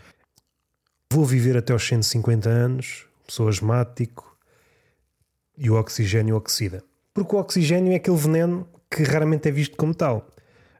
[1.13, 4.37] Vou viver até aos 150 anos, sou asmático
[5.57, 6.83] e o oxigênio oxida.
[7.13, 10.27] Porque o oxigênio é aquele veneno que raramente é visto como tal.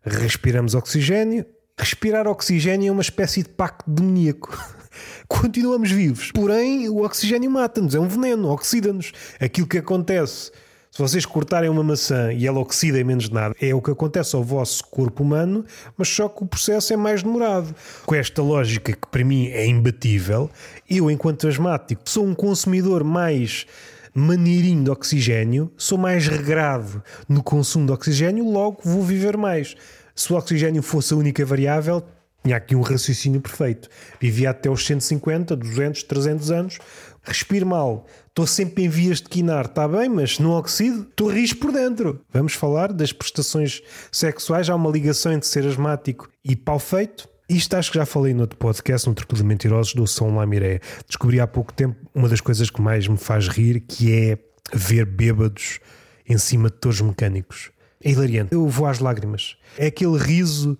[0.04, 1.46] Respiramos oxigênio
[1.82, 4.56] respirar oxigênio é uma espécie de pacto demoníaco.
[5.28, 9.12] Continuamos vivos, porém o oxigênio mata-nos, é um veneno, oxida-nos.
[9.40, 10.52] Aquilo que acontece
[10.92, 13.90] se vocês cortarem uma maçã e ela oxida em menos de nada, é o que
[13.90, 15.64] acontece ao vosso corpo humano,
[15.98, 17.74] mas só que o processo é mais demorado.
[18.06, 20.50] Com esta lógica que para mim é imbatível,
[20.90, 23.66] eu, enquanto asmático, sou um consumidor mais
[24.14, 29.78] maneirinho de oxigênio, sou mais regrado no consumo de oxigênio, logo vou viver mais.
[30.14, 32.04] Se o oxigênio fosse a única variável,
[32.44, 33.90] tinha aqui um raciocínio perfeito.
[34.20, 36.80] Vivia até os 150, 200, 300 anos,
[37.24, 41.60] respiro mal, estou sempre em vias de quinar, está bem, mas não oxido, estou risco
[41.60, 42.22] por dentro.
[42.32, 44.70] Vamos falar das prestações sexuais.
[44.70, 47.30] Há uma ligação entre ser asmático e pau feito.
[47.48, 50.80] Isto acho que já falei no outro podcast, no Tripulo de Mentirosos, do São Lamiré.
[51.06, 54.38] Descobri há pouco tempo uma das coisas que mais me faz rir, que é
[54.74, 55.80] ver bêbados
[56.28, 57.72] em cima de touros mecânicos.
[58.02, 58.54] É hilariante.
[58.54, 59.58] Eu vou às lágrimas.
[59.78, 60.78] É aquele riso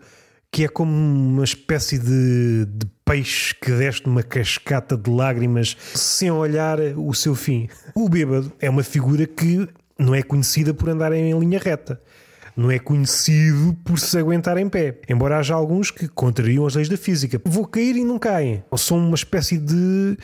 [0.52, 6.30] que é como uma espécie de, de peixe que desce numa cascata de lágrimas sem
[6.30, 7.70] olhar o seu fim.
[7.96, 12.02] O bêbado é uma figura que não é conhecida por andar em linha reta.
[12.56, 15.00] Não é conhecido por se aguentar em pé.
[15.08, 17.42] Embora haja alguns que contrariam as leis da física.
[17.46, 18.62] Vou cair e não caem.
[18.70, 20.18] Ou são uma espécie de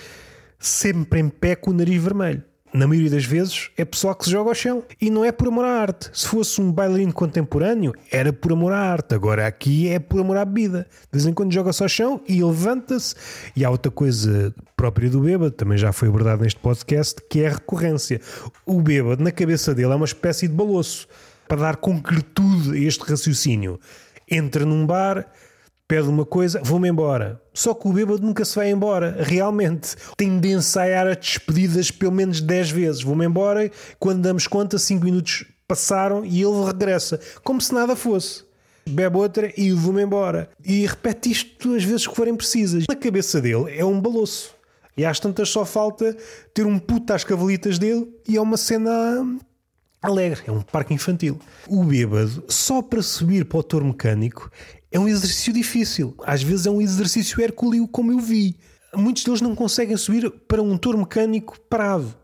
[0.59, 4.31] sempre em pé com o nariz vermelho na maioria das vezes, é pessoal que se
[4.31, 4.83] joga ao chão.
[4.99, 6.09] E não é por amor à arte.
[6.13, 9.15] Se fosse um bailarino contemporâneo, era por amor à arte.
[9.15, 10.87] Agora aqui é por amor à bebida.
[11.03, 13.15] De vez em quando joga-se ao chão e levanta-se.
[13.55, 17.47] E há outra coisa própria do bêbado, também já foi abordado neste podcast, que é
[17.47, 18.21] a recorrência.
[18.65, 21.07] O bêbado, na cabeça dele, é uma espécie de baloço
[21.47, 23.79] para dar concretude a este raciocínio.
[24.29, 25.25] Entra num bar
[25.87, 27.41] pede uma coisa, vou-me embora.
[27.53, 29.95] Só que o bêbado nunca se vai embora, realmente.
[30.17, 33.03] Tem de ensaiar as despedidas pelo menos 10 vezes.
[33.03, 38.45] Vou-me embora, quando damos conta, 5 minutos passaram e ele regressa, como se nada fosse.
[38.87, 40.49] Bebe outra e vou-me embora.
[40.63, 42.85] E repete isto as vezes que forem precisas.
[42.87, 44.55] Na cabeça dele é um baloço.
[44.95, 46.15] E às tantas só falta
[46.53, 48.91] ter um puto às cavalitas dele e é uma cena
[50.01, 51.39] alegre, é um parque infantil.
[51.67, 54.49] O bêbado, só para subir para o touro mecânico,
[54.97, 56.15] é um exercício difícil.
[56.25, 58.57] Às vezes é um exercício hercúleo, como eu vi.
[58.95, 62.15] Muitos deles não conseguem subir para um touro mecânico parado.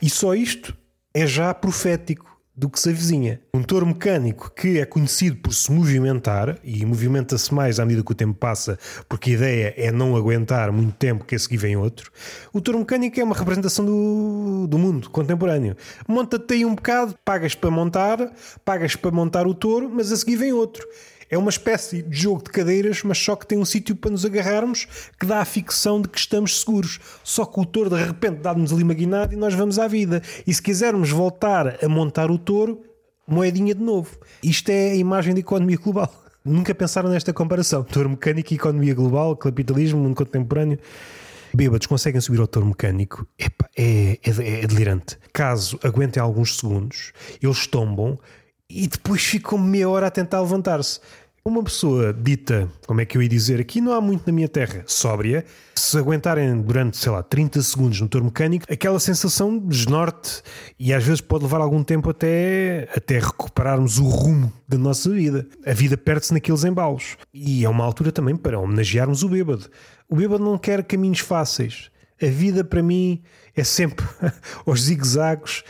[0.00, 0.76] E só isto
[1.14, 3.40] é já profético do que se avizinha.
[3.54, 8.12] Um touro mecânico que é conhecido por se movimentar e movimenta-se mais à medida que
[8.12, 11.76] o tempo passa, porque a ideia é não aguentar muito tempo que a seguir vem
[11.76, 12.12] outro.
[12.52, 15.74] O touro mecânico é uma representação do, do mundo contemporâneo.
[16.06, 18.18] Monta-te aí um bocado, pagas para montar,
[18.66, 20.86] pagas para montar o touro, mas a seguir vem outro.
[21.32, 24.22] É uma espécie de jogo de cadeiras, mas só que tem um sítio para nos
[24.22, 24.86] agarrarmos
[25.18, 27.00] que dá a ficção de que estamos seguros.
[27.24, 30.20] Só que o touro de repente dá-nos ali uma guinada e nós vamos à vida.
[30.46, 32.82] E se quisermos voltar a montar o touro,
[33.26, 34.10] moedinha de novo.
[34.42, 36.12] Isto é a imagem da economia global.
[36.44, 37.82] Nunca pensaram nesta comparação.
[37.82, 40.78] Touro mecânico e economia global, capitalismo, mundo contemporâneo.
[41.54, 43.26] Bêbados conseguem subir ao touro mecânico.
[43.38, 45.16] Epa, é, é, é delirante.
[45.32, 48.18] Caso aguentem alguns segundos, eles tombam
[48.74, 50.98] e depois ficam meia hora a tentar levantar-se.
[51.44, 54.48] Uma pessoa dita, como é que eu ia dizer, aqui não há muito na minha
[54.48, 59.66] terra, sóbria, se aguentarem durante, sei lá, 30 segundos no motor mecânico, aquela sensação de
[59.66, 60.40] desnorte
[60.78, 65.44] e às vezes pode levar algum tempo até, até recuperarmos o rumo da nossa vida.
[65.66, 67.16] A vida perde-se naqueles embalos.
[67.34, 69.68] E é uma altura também para homenagearmos o bêbado.
[70.08, 71.90] O bêbado não quer caminhos fáceis.
[72.22, 73.20] A vida para mim
[73.56, 74.06] é sempre
[74.64, 75.64] aos zigue-zagos.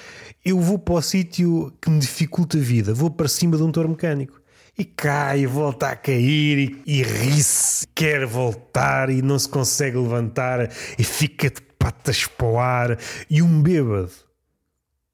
[0.44, 3.72] Eu vou para o sítio que me dificulta a vida, vou para cima de um
[3.72, 4.41] touro mecânico
[4.76, 10.70] e cai, volta a cair e, e ri-se, quer voltar e não se consegue levantar
[10.98, 12.98] e fica de patas para o ar.
[13.28, 14.12] E um bêbado,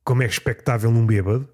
[0.05, 1.49] como é expectável num bêbado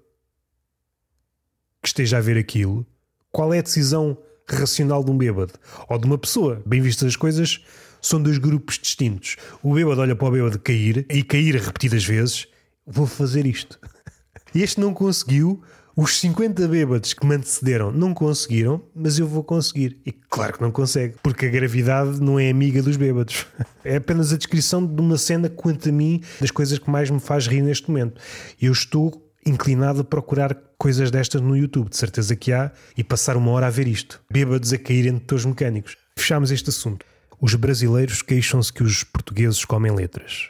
[1.81, 2.85] que esteja a ver aquilo,
[3.31, 5.53] qual é a decisão racional de um bêbado
[5.89, 6.61] ou de uma pessoa?
[6.65, 7.63] Bem vistas as coisas,
[8.01, 9.35] são dois grupos distintos.
[9.63, 12.47] O bêbado olha para o bêbado cair e cair repetidas vezes.
[12.85, 13.79] Vou fazer isto.
[14.53, 15.61] Este não conseguiu
[15.97, 20.01] os 50 bêbados que me antecederam não conseguiram, mas eu vou conseguir.
[20.05, 23.45] E claro que não consegue, porque a gravidade não é amiga dos bêbados.
[23.87, 27.19] É apenas a descrição de uma cena, quanto a mim, das coisas que mais me
[27.19, 28.19] faz rir neste momento.
[28.59, 33.37] Eu estou inclinado a procurar coisas destas no YouTube, de certeza que há, e passar
[33.37, 34.19] uma hora a ver isto.
[34.27, 35.97] Bêbados a cair entre todos mecânicos.
[36.17, 37.05] Fechamos este assunto.
[37.39, 40.49] Os brasileiros queixam-se que os portugueses comem letras.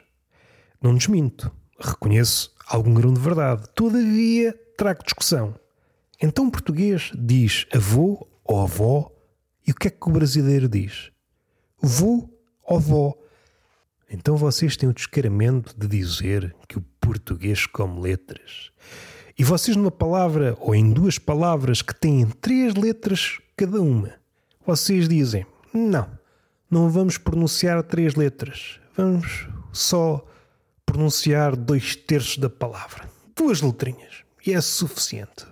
[0.81, 1.51] Não desminto.
[1.77, 3.63] Reconheço algum grão de verdade.
[3.75, 5.55] Todavia, trago discussão.
[6.21, 9.11] Então o português diz avô ou avó
[9.67, 11.11] e o que é que o brasileiro diz?
[11.81, 12.29] Vô
[12.63, 13.13] ou vó?
[14.09, 18.71] Então vocês têm o descaramento de dizer que o português come letras.
[19.38, 24.13] E vocês numa palavra ou em duas palavras que têm três letras cada uma,
[24.65, 26.09] Vocês dizem: não,
[26.69, 30.25] não vamos pronunciar três letras, vamos só
[30.85, 33.09] pronunciar dois terços da palavra.
[33.35, 34.24] Duas letrinhas.
[34.45, 35.45] E é suficiente.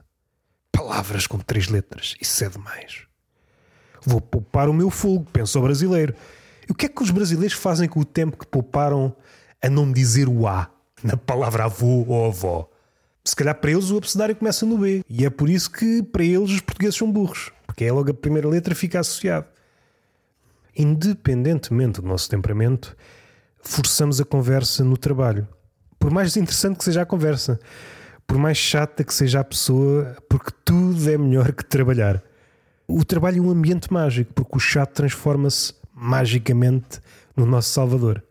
[0.72, 3.08] Palavras com três letras, isso é demais.
[4.06, 6.14] Vou poupar o meu fogo, pensa o brasileiro.
[6.68, 9.16] E o que é que os brasileiros fazem com o tempo que pouparam
[9.62, 10.70] a não dizer o A
[11.02, 12.70] na palavra avô ou avó?
[13.26, 15.04] Se calhar para eles o abecedário começa no B.
[15.10, 17.52] E é por isso que para eles os portugueses são burros.
[17.66, 19.48] Porque é logo a primeira letra fica associada.
[20.76, 22.96] Independentemente do nosso temperamento,
[23.62, 25.48] forçamos a conversa no trabalho.
[25.98, 27.60] Por mais interessante que seja a conversa,
[28.28, 32.22] por mais chata que seja a pessoa, porque tudo é melhor que trabalhar.
[32.88, 37.00] O trabalho é um ambiente mágico, porque o chato transforma-se magicamente
[37.36, 38.24] no nosso salvador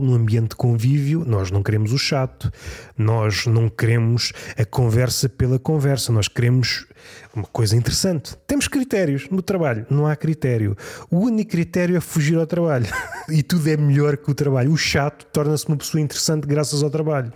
[0.00, 2.50] num ambiente de convívio, nós não queremos o chato,
[2.96, 6.86] nós não queremos a conversa pela conversa, nós queremos
[7.34, 8.36] uma coisa interessante.
[8.46, 10.76] Temos critérios no trabalho, não há critério.
[11.10, 12.86] O único critério é fugir ao trabalho.
[13.28, 14.72] e tudo é melhor que o trabalho.
[14.72, 17.32] O chato torna-se uma pessoa interessante graças ao trabalho.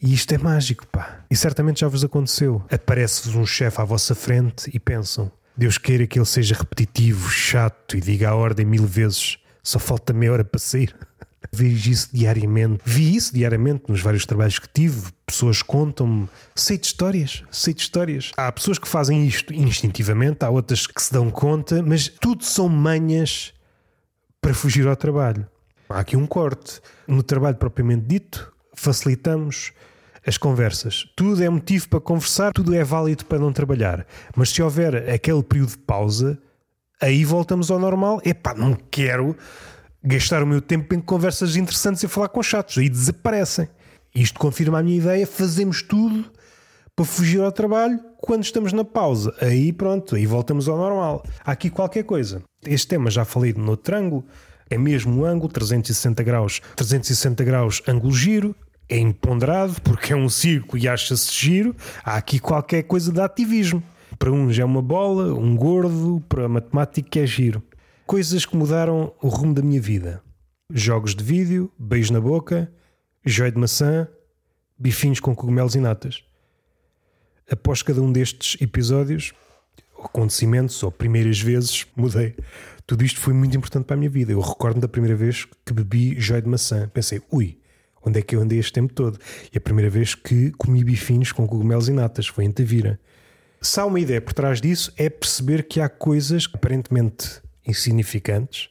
[0.00, 1.24] E isto é mágico, pá.
[1.30, 2.62] E certamente já vos aconteceu.
[2.70, 7.96] Aparece-vos um chefe à vossa frente e pensam: Deus queira que ele seja repetitivo, chato
[7.96, 9.38] e diga a ordem mil vezes.
[9.62, 10.94] Só falta meia hora para sair.
[11.50, 12.80] Vejo isso diariamente.
[12.84, 15.10] Vi isso diariamente nos vários trabalhos que tive.
[15.24, 16.28] Pessoas contam-me.
[16.54, 18.32] Sei de histórias, sei de histórias.
[18.36, 22.68] Há pessoas que fazem isto instintivamente, há outras que se dão conta, mas tudo são
[22.68, 23.54] manhas
[24.40, 25.46] para fugir ao trabalho.
[25.88, 26.80] Há aqui um corte.
[27.06, 29.72] No trabalho propriamente dito, facilitamos
[30.26, 31.06] as conversas.
[31.14, 34.04] Tudo é motivo para conversar, tudo é válido para não trabalhar.
[34.34, 36.38] Mas se houver aquele período de pausa,
[37.00, 38.20] aí voltamos ao normal.
[38.24, 39.36] Epá, não quero
[40.02, 42.78] gastar o meu tempo em conversas interessantes e falar com chatos.
[42.78, 43.68] Aí desaparecem.
[44.14, 45.26] Isto confirma a minha ideia.
[45.26, 46.30] Fazemos tudo
[46.96, 49.32] para fugir ao trabalho quando estamos na pausa.
[49.40, 51.22] Aí pronto, aí voltamos ao normal.
[51.44, 52.42] Há aqui qualquer coisa.
[52.64, 54.24] Este tema já falei no triângulo.
[54.68, 56.60] É mesmo um ângulo, 360 graus.
[56.74, 58.56] 360 graus ângulo giro.
[58.88, 61.74] É imponderado porque é um círculo e acha-se giro.
[62.04, 63.82] Há aqui qualquer coisa de ativismo.
[64.18, 67.62] Para uns é uma bola, um gordo, para a matemática é giro.
[68.06, 70.22] Coisas que mudaram o rumo da minha vida:
[70.70, 72.70] jogos de vídeo, beijo na boca,
[73.24, 74.08] joio de maçã,
[74.78, 76.22] bifinhos com cogumelos e natas.
[77.50, 79.32] Após cada um destes episódios,
[80.02, 82.36] acontecimentos ou primeiras vezes, mudei.
[82.86, 84.32] Tudo isto foi muito importante para a minha vida.
[84.32, 86.88] Eu recordo da primeira vez que bebi joio de maçã.
[86.88, 87.58] Pensei, ui,
[88.06, 89.18] onde é que eu andei este tempo todo?
[89.52, 93.00] E a primeira vez que comi bifinhos com cogumelos e natas foi em Tavira.
[93.60, 98.68] Se há uma ideia por trás disso, é perceber que há coisas aparentemente insignificantes,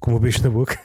[0.00, 0.78] como o beijo na boca,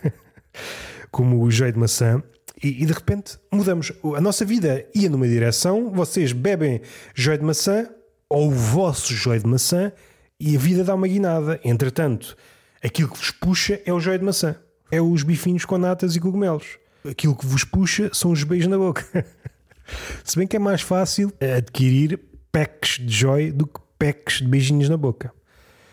[1.09, 2.21] como o joio de maçã,
[2.63, 3.91] e, e, de repente mudamos.
[4.15, 6.81] A nossa vida ia numa direção, vocês bebem
[7.15, 7.89] joio de maçã
[8.29, 9.91] ou o vosso joio de maçã
[10.39, 11.59] e a vida dá uma guinada.
[11.63, 12.37] Entretanto,
[12.83, 14.55] aquilo que vos puxa é o joio de maçã,
[14.91, 16.77] é os bifinhos com natas e cogumelos.
[17.09, 19.03] Aquilo que vos puxa são os beijos na boca.
[20.23, 22.19] Se bem que é mais fácil adquirir
[22.51, 25.33] packs de joio do que packs de beijinhos na boca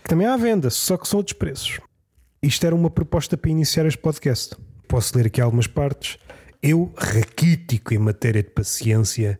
[0.08, 1.80] que também há à venda, só que são outros preços.
[2.42, 4.56] Isto era uma proposta para iniciar este podcast.
[4.88, 6.18] Posso ler aqui algumas partes.
[6.62, 9.38] Eu, raquítico em matéria de paciência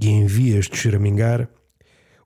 [0.00, 1.50] e em vias de choramingar,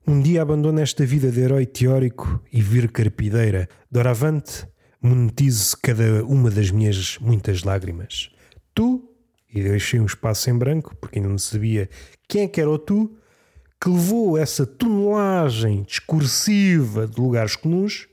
[0.07, 3.69] um dia abandono esta vida de herói teórico e vir carpideira.
[3.91, 4.65] Doravante,
[5.03, 8.31] monetize cada uma das minhas muitas lágrimas.
[8.79, 9.03] Tu,
[9.53, 11.91] e deixei um espaço em branco, porque ainda não sabia
[12.29, 13.13] quem é que era o tu,
[13.83, 18.07] que levou essa tonelagem discursiva de lugares comuns,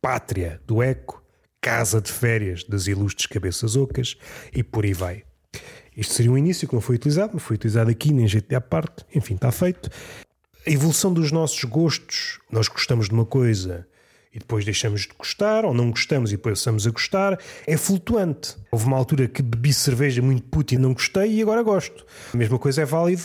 [0.00, 1.20] pátria do eco,
[1.60, 4.16] casa de férias das ilustres cabeças ocas
[4.54, 5.24] e por aí vai.
[5.96, 8.54] Isto seria um início que não foi utilizado, mas foi utilizado aqui, nem jeito de
[8.54, 9.90] à parte, enfim, está feito.
[10.64, 13.84] A evolução dos nossos gostos, nós gostamos de uma coisa
[14.38, 18.56] e depois deixamos de gostar, ou não gostamos e passamos a gostar, é flutuante.
[18.70, 22.06] Houve uma altura que bebi cerveja muito puta e não gostei e agora gosto.
[22.32, 23.24] A mesma coisa é válido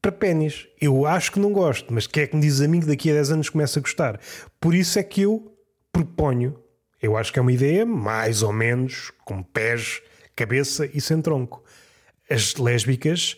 [0.00, 0.66] para pênis.
[0.80, 3.10] Eu acho que não gosto, mas quem é que me diz a mim que daqui
[3.10, 4.18] a 10 anos começa a gostar?
[4.58, 5.54] Por isso é que eu
[5.92, 6.58] proponho,
[7.02, 10.00] eu acho que é uma ideia mais ou menos com pés,
[10.34, 11.62] cabeça e sem tronco.
[12.30, 13.36] As lésbicas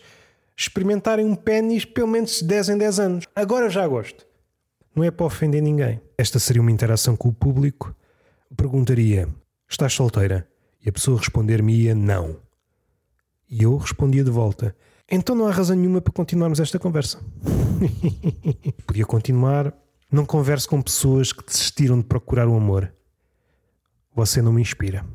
[0.55, 3.25] experimentarem um pênis pelo menos de 10 em 10 anos.
[3.35, 4.28] Agora já gosto.
[4.99, 6.01] Não é para ofender ninguém.
[6.17, 7.95] Esta seria uma interação com o público.
[8.53, 9.29] Perguntaria:
[9.65, 10.45] Estás solteira?
[10.85, 12.35] E a pessoa responder-me-ia não.
[13.49, 14.75] E eu respondia de volta:
[15.09, 17.17] então não há razão nenhuma para continuarmos esta conversa.
[18.85, 19.73] Podia continuar.
[20.11, 22.91] Não converse com pessoas que desistiram de procurar o amor.
[24.13, 25.05] Você não me inspira.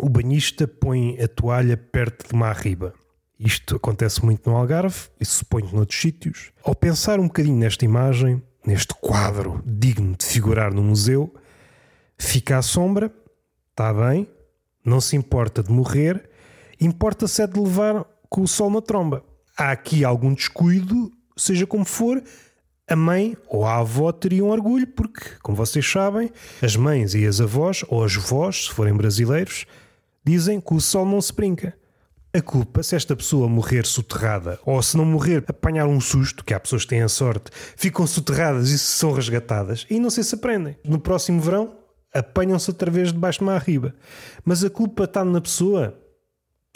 [0.00, 2.92] O banhista põe a toalha perto de uma arriba.
[3.38, 6.50] Isto acontece muito no Algarve e suponho noutros sítios.
[6.64, 11.32] Ao pensar um bocadinho nesta imagem, neste quadro digno de figurar no museu,
[12.18, 13.12] Fica à sombra,
[13.70, 14.26] está bem,
[14.84, 16.28] não se importa de morrer,
[16.80, 19.22] importa-se é de levar com o sol na tromba.
[19.56, 22.22] Há aqui algum descuido, seja como for,
[22.88, 26.30] a mãe ou a avó teriam orgulho, porque, como vocês sabem,
[26.62, 29.66] as mães e as avós, ou as vós, se forem brasileiros,
[30.24, 31.76] dizem que o sol não se brinca.
[32.36, 36.52] A culpa, se esta pessoa morrer soterrada, ou se não morrer, apanhar um susto, que
[36.52, 40.34] há pessoas que têm a sorte, ficam soterradas e são resgatadas, e não sei se
[40.34, 40.76] aprendem.
[40.84, 41.78] No próximo verão,
[42.12, 43.94] apanham-se outra vez debaixo de uma arriba.
[44.44, 45.98] Mas a culpa está na pessoa?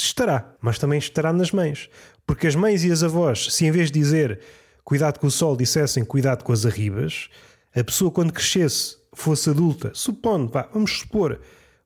[0.00, 1.90] Estará, mas também estará nas mães.
[2.26, 4.40] Porque as mães e as avós, se em vez de dizer
[4.82, 7.28] cuidado com o sol, dissessem cuidado com as arribas,
[7.76, 11.38] a pessoa quando crescesse, fosse adulta, supondo, pá, vamos supor,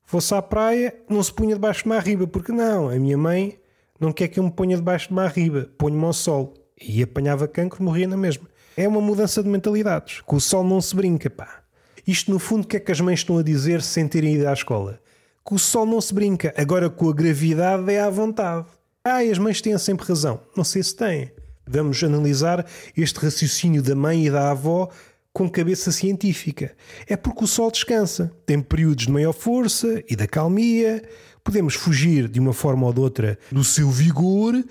[0.05, 3.59] fosse à praia, não se punha debaixo de uma arriba, porque não, a minha mãe
[3.99, 6.53] não quer que eu me ponha debaixo de uma arriba, ponho-me ao sol.
[6.79, 8.47] E apanhava cancro, morria na mesma.
[8.75, 10.19] É uma mudança de mentalidades.
[10.21, 11.61] Com o sol não se brinca, pá.
[12.05, 14.47] Isto, no fundo, o que é que as mães estão a dizer sem terem ido
[14.47, 14.99] à escola?
[15.43, 16.53] Com o sol não se brinca.
[16.57, 18.65] Agora, com a gravidade, é à vontade.
[19.03, 20.41] Ah, e as mães têm sempre razão.
[20.57, 21.31] Não sei se têm.
[21.65, 22.65] Vamos analisar
[22.95, 24.89] este raciocínio da mãe e da avó
[25.31, 26.75] com cabeça científica.
[27.07, 28.31] É porque o sol descansa.
[28.45, 31.01] Tem períodos de maior força e da calmia
[31.45, 34.61] podemos fugir de uma forma ou de outra do seu vigor,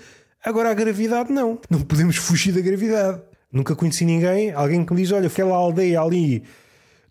[0.43, 1.57] agora a gravidade não.
[1.69, 3.21] Não podemos fugir da gravidade.
[3.51, 6.43] Nunca conheci ninguém, alguém que me diz: Olha, aquela aldeia ali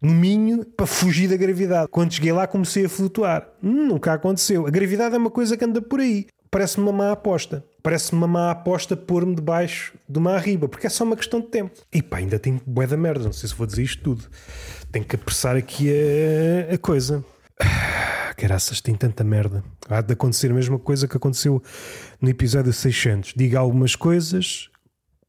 [0.02, 1.88] no Minho para fugir da gravidade.
[1.90, 3.48] Quando cheguei lá, comecei a flutuar.
[3.62, 4.66] Nunca aconteceu.
[4.66, 6.26] A gravidade é uma coisa que anda por aí.
[6.50, 7.64] Parece-me uma má aposta.
[7.82, 11.46] Parece-me uma má aposta pôr-me debaixo de uma arriba, porque é só uma questão de
[11.46, 11.72] tempo.
[11.92, 14.24] E pá, ainda tem bué da merda, não sei se vou dizer isto tudo.
[14.92, 17.24] Tenho que apressar aqui a, a coisa
[18.36, 19.64] caraças, tem tanta merda.
[19.88, 21.62] Há de acontecer a mesma coisa que aconteceu
[22.20, 23.34] no episódio 600.
[23.36, 24.68] Digo algumas coisas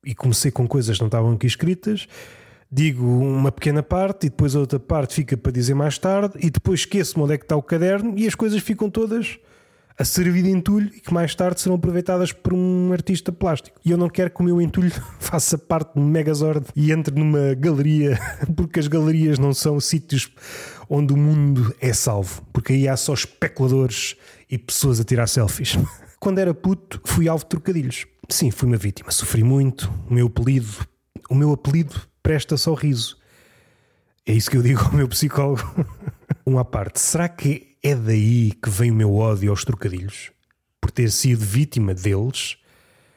[0.05, 2.07] e comecei com coisas que não estavam aqui escritas.
[2.71, 6.49] Digo uma pequena parte e depois a outra parte fica para dizer mais tarde e
[6.49, 9.39] depois esqueço-me onde é que está o caderno e as coisas ficam todas
[9.97, 13.79] a servir de entulho e que mais tarde serão aproveitadas por um artista plástico.
[13.85, 17.15] E eu não quero que o meu entulho faça parte de um Megazord e entre
[17.15, 18.19] numa galeria,
[18.55, 20.29] porque as galerias não são sítios
[20.89, 24.15] onde o mundo é salvo, porque aí há só especuladores
[24.49, 25.77] e pessoas a tirar selfies.
[26.19, 28.05] Quando era puto, fui alvo de trocadilhos.
[28.29, 29.91] Sim, fui uma vítima, sofri muito.
[30.09, 30.87] O meu apelido,
[31.29, 33.17] o meu apelido presta sorriso.
[34.25, 35.63] É isso que eu digo ao meu psicólogo.
[36.45, 40.31] um à parte, será que é daí que vem o meu ódio aos trocadilhos?
[40.81, 42.57] Por ter sido vítima deles?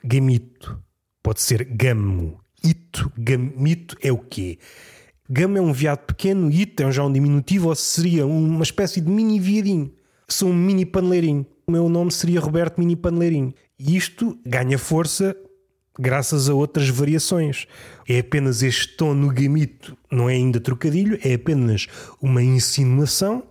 [0.04, 0.78] Gamito.
[1.22, 2.38] Pode ser gamo.
[2.62, 3.10] Ito.
[3.16, 4.58] Gamito é o quê?
[5.30, 9.10] Gama é um veado pequeno, Ito é já um diminutivo, ou seria uma espécie de
[9.10, 9.92] mini viadinho.
[10.26, 11.46] Sou um mini paneleirinho.
[11.66, 13.52] O meu nome seria Roberto Mini Paneleirinho.
[13.78, 15.36] E isto ganha força
[15.98, 17.66] graças a outras variações.
[18.08, 21.86] É apenas este tom no gamito, não é ainda trocadilho, é apenas
[22.22, 23.42] uma insinuação.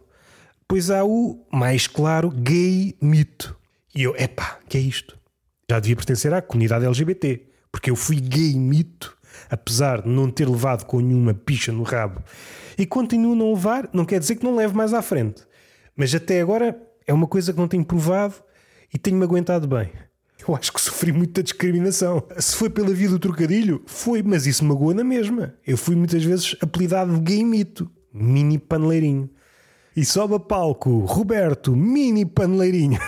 [0.67, 3.55] Pois há o mais claro gay mito.
[3.93, 5.17] E eu, epá, que é isto?
[5.69, 9.16] Já devia pertencer à comunidade LGBT, porque eu fui gay mito
[9.49, 12.21] apesar de não ter levado com nenhuma picha no rabo,
[12.77, 15.43] e continuo a não levar, não quer dizer que não leve mais à frente.
[15.95, 18.35] Mas até agora é uma coisa que não tenho provado
[18.93, 19.89] e tenho-me aguentado bem.
[20.47, 22.23] Eu acho que sofri muita discriminação.
[22.37, 25.55] Se foi pela vida do trocadilho, foi, mas isso magoa na mesma.
[25.65, 29.29] Eu fui muitas vezes apelidado de gay mito, mini paneleirinho.
[29.95, 32.99] E sobe a palco, Roberto, mini paneleirinho.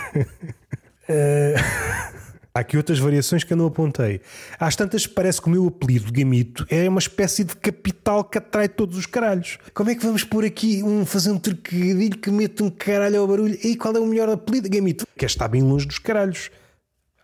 [1.07, 2.09] uh...
[2.59, 4.19] Há aqui outras variações que eu não apontei.
[4.59, 8.67] Às tantas, parece que o meu apelido, Gamito, é uma espécie de capital que atrai
[8.67, 9.57] todos os caralhos.
[9.73, 13.27] Como é que vamos pôr aqui um fazer um trocadilho que mete um caralho ao
[13.27, 13.57] barulho?
[13.63, 14.69] E qual é o melhor apelido?
[14.69, 15.07] Gamito.
[15.17, 16.51] Quer estar bem longe dos caralhos.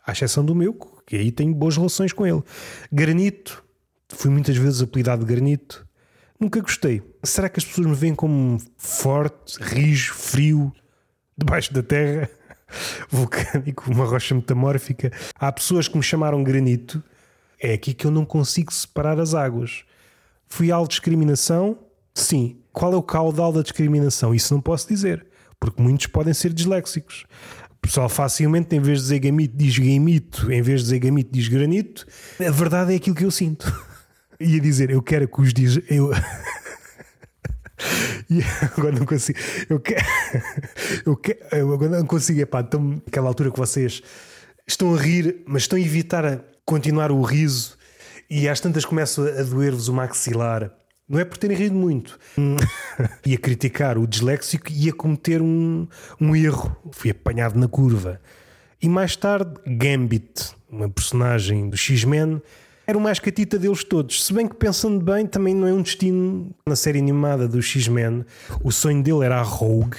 [0.08, 0.74] À exceção do meu,
[1.06, 2.42] que aí tenho boas relações com ele.
[2.90, 3.62] Granito.
[4.08, 5.86] Fui muitas vezes apelidado de Granito.
[6.40, 7.02] Nunca gostei.
[7.24, 10.72] Será que as pessoas me veem como forte, rijo, frio,
[11.38, 12.30] debaixo da terra?
[13.10, 15.12] vulcânico, uma rocha metamórfica.
[15.40, 17.04] Há pessoas que me chamaram granito.
[17.60, 19.84] É aqui que eu não consigo separar as águas.
[20.48, 21.78] Fui de discriminação?
[22.14, 22.58] Sim.
[22.72, 24.36] Qual é o caudal da discriminação?
[24.36, 25.26] Isso não posso dizer,
[25.60, 27.26] porque muitos podem ser disléxicos.
[27.72, 31.30] O pessoal facilmente, em vez de dizer gamito, diz gamito, em vez de dizer gamito,
[31.32, 32.06] diz granito.
[32.40, 33.72] A verdade é aquilo que eu sinto.
[34.40, 35.54] Ia dizer, eu quero que os.
[35.90, 36.12] Eu...
[38.30, 38.42] E
[38.76, 39.38] agora não consigo.
[39.70, 40.06] Eu quero.
[41.06, 42.40] Eu, quero, eu agora não consigo.
[42.42, 44.02] Epá, então, aquela altura que vocês
[44.68, 47.78] estão a rir, mas estão a evitar a continuar o riso
[48.30, 50.72] e às tantas começa a doer-vos o maxilar.
[51.08, 52.20] Não é por terem rido muito.
[53.26, 55.88] e a criticar o disléxico e a cometer um,
[56.20, 56.76] um erro.
[56.92, 58.20] Fui apanhado na curva.
[58.82, 62.42] E mais tarde, Gambit, uma personagem do X-Men,
[62.88, 64.24] Era o mais catita deles todos.
[64.24, 68.24] Se bem que pensando bem, também não é um destino na série animada do X-Men.
[68.64, 69.98] O sonho dele era a Rogue,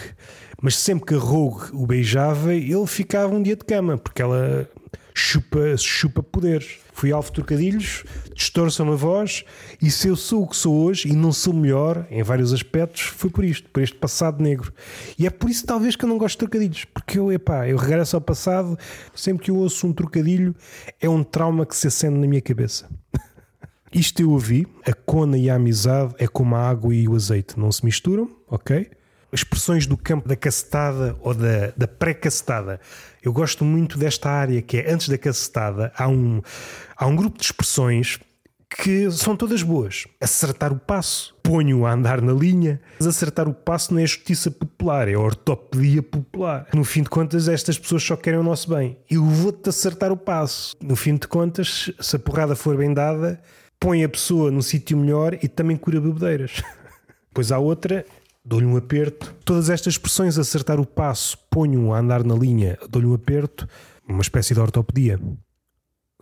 [0.63, 4.69] mas sempre que a Rogue o beijava, ele ficava um dia de cama, porque ela
[5.13, 6.79] chupa, chupa poderes.
[6.97, 9.45] Fui alvo de trocadilhos, distorçam a voz,
[9.83, 13.03] e se eu sou o que sou hoje e não sou melhor em vários aspectos,
[13.03, 14.73] foi por isto, por este passado negro.
[15.19, 17.77] E é por isso talvez que eu não gosto de trocadilhos, porque eu, epá, eu
[17.77, 18.79] regresso ao passado,
[19.15, 20.57] sempre que eu ouço um trocadilho,
[20.99, 22.89] é um trauma que se acende na minha cabeça.
[23.93, 27.61] Isto eu ouvi, a cona e a amizade é como a água e o azeite,
[27.61, 28.89] não se misturam, ok?
[29.33, 32.81] expressões do campo da cacetada ou da, da pré-cacetada.
[33.27, 36.41] Eu gosto muito desta área que é antes da cacetada, há um,
[36.97, 38.21] há um grupo de expressões
[38.71, 40.05] que são todas boas.
[40.21, 42.81] Acertar o passo, ponho a andar na linha.
[43.01, 46.69] Mas acertar o passo não é justiça popular, é ortopedia popular.
[46.73, 48.97] No fim de contas, estas pessoas só querem o nosso bem.
[49.11, 50.77] Eu vou-te acertar o passo.
[50.81, 53.43] No fim de contas, se a porrada for bem dada,
[53.81, 56.63] põe a pessoa no sítio melhor e também cura bebedeiras.
[57.35, 58.07] Pois há outra
[58.47, 59.35] dou-lhe um aperto.
[59.45, 63.69] Todas estas expressões, acertar o passo, ponho a andar na linha, dou-lhe um aperto,
[64.09, 65.21] uma espécie de ortopedia.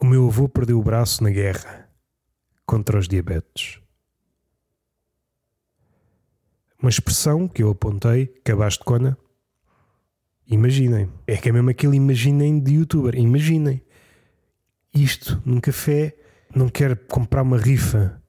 [0.00, 1.86] O meu avô perdeu o braço na guerra
[2.64, 3.78] contra os diabetes.
[6.80, 9.16] Uma expressão que eu apontei, cabaz de cona.
[10.46, 11.10] Imaginem.
[11.26, 13.14] É que é mesmo aquele imaginem de youtuber.
[13.14, 13.82] Imaginem.
[14.92, 16.14] Isto num café,
[16.54, 18.22] não quer comprar uma rifa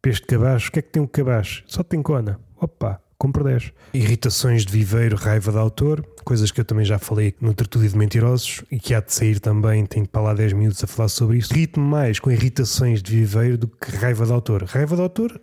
[0.00, 0.66] para este cabaz.
[0.66, 1.62] O que é que tem um cabaz?
[1.66, 2.40] Só tem cona.
[2.56, 3.72] Opa, compro 10.
[3.94, 7.96] Irritações de viveiro, raiva de autor, coisas que eu também já falei no Tertúlio de
[7.96, 11.38] Mentirosos e que há de sair também, tenho para lá 10 minutos a falar sobre
[11.38, 11.54] isso.
[11.54, 14.64] Irrito-me mais com irritações de viveiro do que raiva de autor.
[14.64, 15.40] Raiva de autor,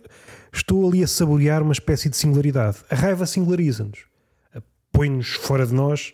[0.52, 2.76] estou ali a saborear uma espécie de singularidade.
[2.90, 4.00] A raiva singulariza-nos,
[4.92, 6.12] põe-nos fora de nós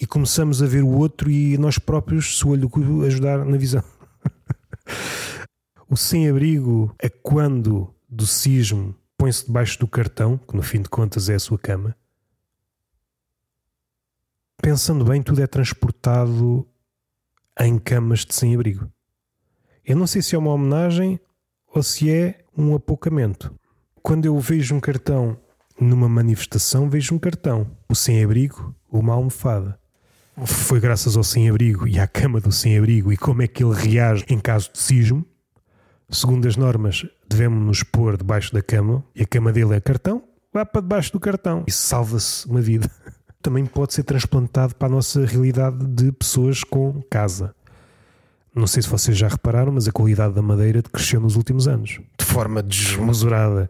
[0.00, 2.70] e começamos a ver o outro e nós próprios, se o olho
[3.04, 3.84] ajudar na visão.
[5.86, 11.28] o sem-abrigo é quando do sismo põe-se debaixo do cartão, que no fim de contas
[11.28, 11.96] é a sua cama.
[14.60, 16.66] Pensando bem, tudo é transportado
[17.60, 18.90] em camas de sem-abrigo.
[19.84, 21.20] Eu não sei se é uma homenagem
[21.66, 23.54] ou se é um apocamento.
[24.02, 25.38] Quando eu vejo um cartão
[25.78, 27.70] numa manifestação, vejo um cartão.
[27.88, 29.78] O sem-abrigo, uma almofada.
[30.46, 34.24] Foi graças ao sem-abrigo e à cama do sem-abrigo e como é que ele reage
[34.28, 35.24] em caso de sismo
[36.14, 40.22] Segundo as normas, devemos nos pôr debaixo da cama e a cama dele é cartão,
[40.52, 42.88] vá para debaixo do cartão e salva-se uma vida.
[43.42, 47.52] Também pode ser transplantado para a nossa realidade de pessoas com casa.
[48.54, 51.98] Não sei se vocês já repararam, mas a qualidade da madeira cresceu nos últimos anos.
[52.16, 53.68] De forma desmesurada.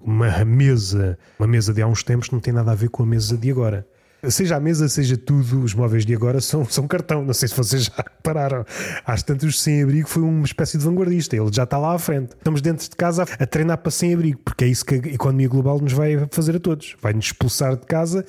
[0.00, 3.06] Uma mesa, uma mesa de há uns tempos não tem nada a ver com a
[3.06, 3.86] mesa de agora
[4.30, 7.24] seja a mesa, seja tudo, os móveis de agora são, são cartão.
[7.24, 8.64] Não sei se vocês já repararam.
[9.06, 11.36] Às tantas, sem-abrigo foi uma espécie de vanguardista.
[11.36, 12.34] Ele já está lá à frente.
[12.36, 15.80] Estamos dentro de casa a treinar para sem-abrigo, porque é isso que a economia global
[15.80, 16.96] nos vai fazer a todos.
[17.00, 18.24] Vai-nos expulsar de casa,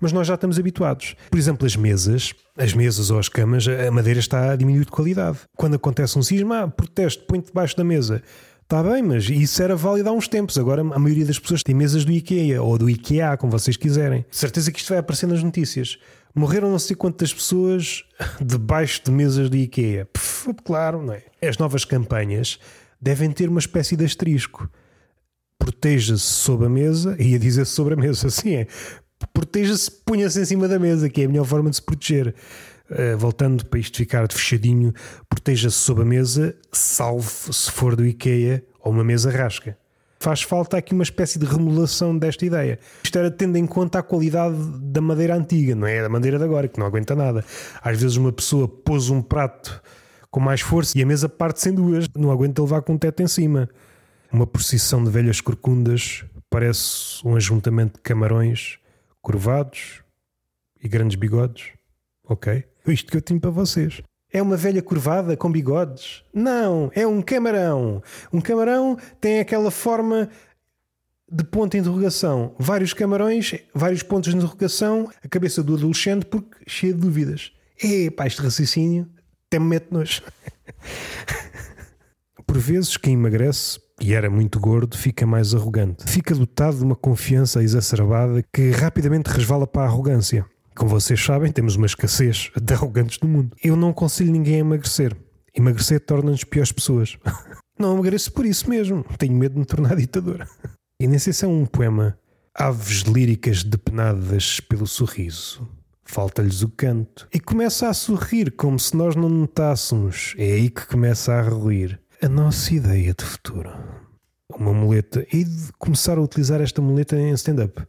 [0.00, 1.16] mas nós já estamos habituados.
[1.30, 4.90] Por exemplo, as mesas, as mesas ou as camas, a madeira está a diminuir de
[4.90, 5.38] qualidade.
[5.56, 8.22] Quando acontece um sismo, ah, protesto, põe-te debaixo da mesa.
[8.74, 10.58] Está bem, mas isso era válido há uns tempos.
[10.58, 14.26] Agora a maioria das pessoas tem mesas do IKEA ou do IKEA, como vocês quiserem.
[14.28, 15.96] Certeza que isto vai aparecer nas notícias.
[16.34, 18.02] Morreram não sei quantas pessoas
[18.44, 20.06] debaixo de mesas do IKEA.
[20.06, 21.22] Pff, claro, não é?
[21.40, 22.58] As novas campanhas
[23.00, 24.68] devem ter uma espécie de asterisco.
[25.56, 28.66] Proteja-se sob a mesa, ia dizer sobre a mesa, assim é.
[29.32, 32.34] Proteja-se, punha-se em cima da mesa, que é a melhor forma de se proteger.
[32.90, 34.92] Uh, voltando para isto ficar de fechadinho,
[35.28, 39.76] proteja-se sob a mesa, salve se for do IKEA ou uma mesa rasca.
[40.20, 42.78] Faz falta aqui uma espécie de remodelação desta ideia.
[43.02, 46.44] Isto era tendo em conta a qualidade da madeira antiga, não é da madeira de
[46.44, 47.44] agora, que não aguenta nada.
[47.82, 49.82] Às vezes uma pessoa pôs um prato
[50.30, 53.22] com mais força e a mesa parte-se em duas, não aguenta levar com um teto
[53.22, 53.68] em cima.
[54.32, 58.78] Uma procissão de velhas corcundas parece um ajuntamento de camarões
[59.20, 60.02] curvados
[60.82, 61.72] e grandes bigodes.
[62.28, 62.64] Ok?
[62.86, 64.02] isto que eu tenho para vocês.
[64.32, 66.22] É uma velha curvada com bigodes?
[66.32, 68.02] Não, é um camarão.
[68.32, 70.28] Um camarão tem aquela forma
[71.30, 72.54] de ponto de interrogação.
[72.58, 77.52] Vários camarões, vários pontos de interrogação, a cabeça do adolescente, porque cheia de dúvidas.
[77.82, 79.08] Epá, este raciocínio
[79.46, 80.22] até me mete nos.
[82.46, 86.04] Por vezes, quem emagrece e era muito gordo, fica mais arrogante.
[86.10, 90.44] Fica dotado de uma confiança exacerbada que rapidamente resvala para a arrogância.
[90.74, 93.56] Como vocês sabem, temos uma escassez de arrogantes no mundo.
[93.62, 95.16] Eu não aconselho ninguém a emagrecer.
[95.54, 97.16] Emagrecer torna-nos piores pessoas.
[97.76, 99.04] Não emagreço por isso mesmo.
[99.18, 100.46] Tenho medo de me tornar ditador.
[101.00, 102.16] E nem sei se é um poema.
[102.54, 105.68] Aves líricas depenadas pelo sorriso.
[106.04, 107.26] Falta-lhes o canto.
[107.34, 110.34] E começa a sorrir como se nós não notássemos.
[110.38, 112.00] É aí que começa a ruir.
[112.22, 113.70] a nossa ideia de futuro.
[114.56, 115.26] Uma muleta.
[115.32, 117.84] E de começar a utilizar esta muleta em stand-up.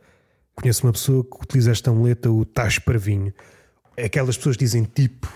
[0.56, 3.34] Conheço uma pessoa que utiliza esta muleta, o Tás Parvinho.
[3.98, 5.28] Aquelas pessoas dizem tipo,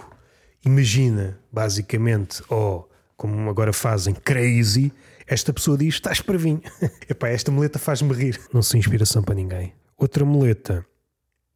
[0.66, 2.90] imagina, basicamente, ou
[3.20, 4.94] como agora fazem, crazy.
[5.28, 6.62] Esta pessoa diz: estás parvinho.
[7.08, 8.40] Epá, esta muleta faz-me rir.
[8.54, 9.74] Não sou inspiração para ninguém.
[9.98, 10.86] Outra muleta.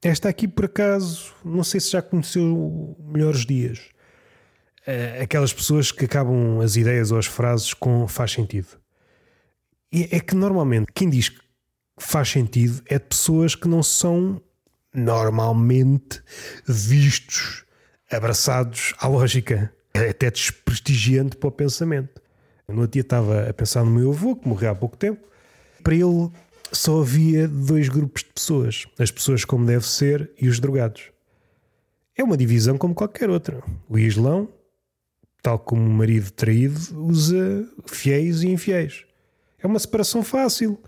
[0.02, 3.80] Esta aqui, por acaso, não sei se já conheceu melhores dias.
[4.86, 8.68] Eh, aquelas pessoas que acabam as ideias ou as frases com faz sentido.
[9.90, 11.32] É que normalmente quem diz
[11.98, 14.42] faz sentido é de pessoas que não são
[14.94, 16.22] normalmente
[16.68, 17.64] vistos,
[18.12, 19.74] abraçados à lógica.
[19.94, 22.22] É até desprestigiante para o pensamento.
[22.68, 25.22] No outro dia estava a pensar no meu avô, que morreu há pouco tempo.
[25.84, 26.32] Para ele
[26.72, 31.12] só havia dois grupos de pessoas: as pessoas como deve ser e os drogados.
[32.16, 33.62] É uma divisão como qualquer outra.
[33.90, 34.50] O Islão,
[35.42, 39.06] tal como o marido traído, usa fiéis e infiéis.
[39.60, 40.80] É uma separação fácil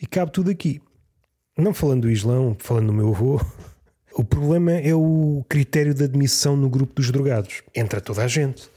[0.00, 0.80] e cabe tudo aqui.
[1.56, 3.40] Não falando do Islão, falando do meu avô,
[4.14, 7.62] o problema é o critério de admissão no grupo dos drogados.
[7.74, 8.70] Entra toda a gente.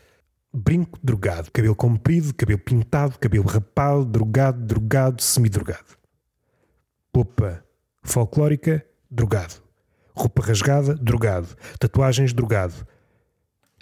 [0.53, 1.49] Brinco, drogado.
[1.51, 5.97] Cabelo comprido, cabelo pintado, cabelo rapado, drogado, drogado, semidrogado.
[7.11, 7.63] Popa
[8.03, 9.55] folclórica, drogado.
[10.13, 11.47] Roupa rasgada, drogado.
[11.79, 12.75] Tatuagens, drogado.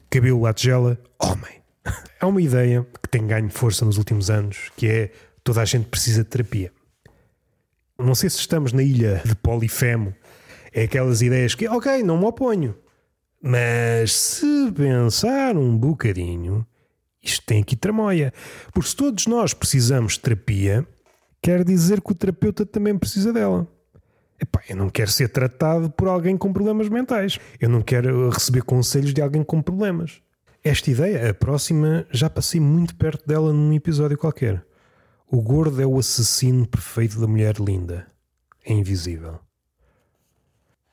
[0.09, 1.61] Cabelo à tigela, homem.
[2.19, 5.11] Há uma ideia que tem ganho força nos últimos anos, que é
[5.43, 6.71] toda a gente precisa de terapia.
[8.00, 10.16] Não sei se estamos na ilha de Polifemo.
[10.74, 12.74] É aquelas ideias que, ok, não me oponho.
[13.41, 16.66] Mas se pensar um bocadinho,
[17.22, 18.34] isto tem aqui tramóia.
[18.74, 20.88] Porque se todos nós precisamos de terapia,
[21.41, 23.68] quer dizer que o terapeuta também precisa dela.
[24.41, 27.38] Epá, eu não quero ser tratado por alguém com problemas mentais.
[27.60, 30.22] Eu não quero receber conselhos de alguém com problemas.
[30.64, 34.64] Esta ideia, a próxima, já passei muito perto dela num episódio qualquer.
[35.32, 38.07] O gordo é o assassino perfeito da mulher linda.
[38.65, 39.39] É invisível.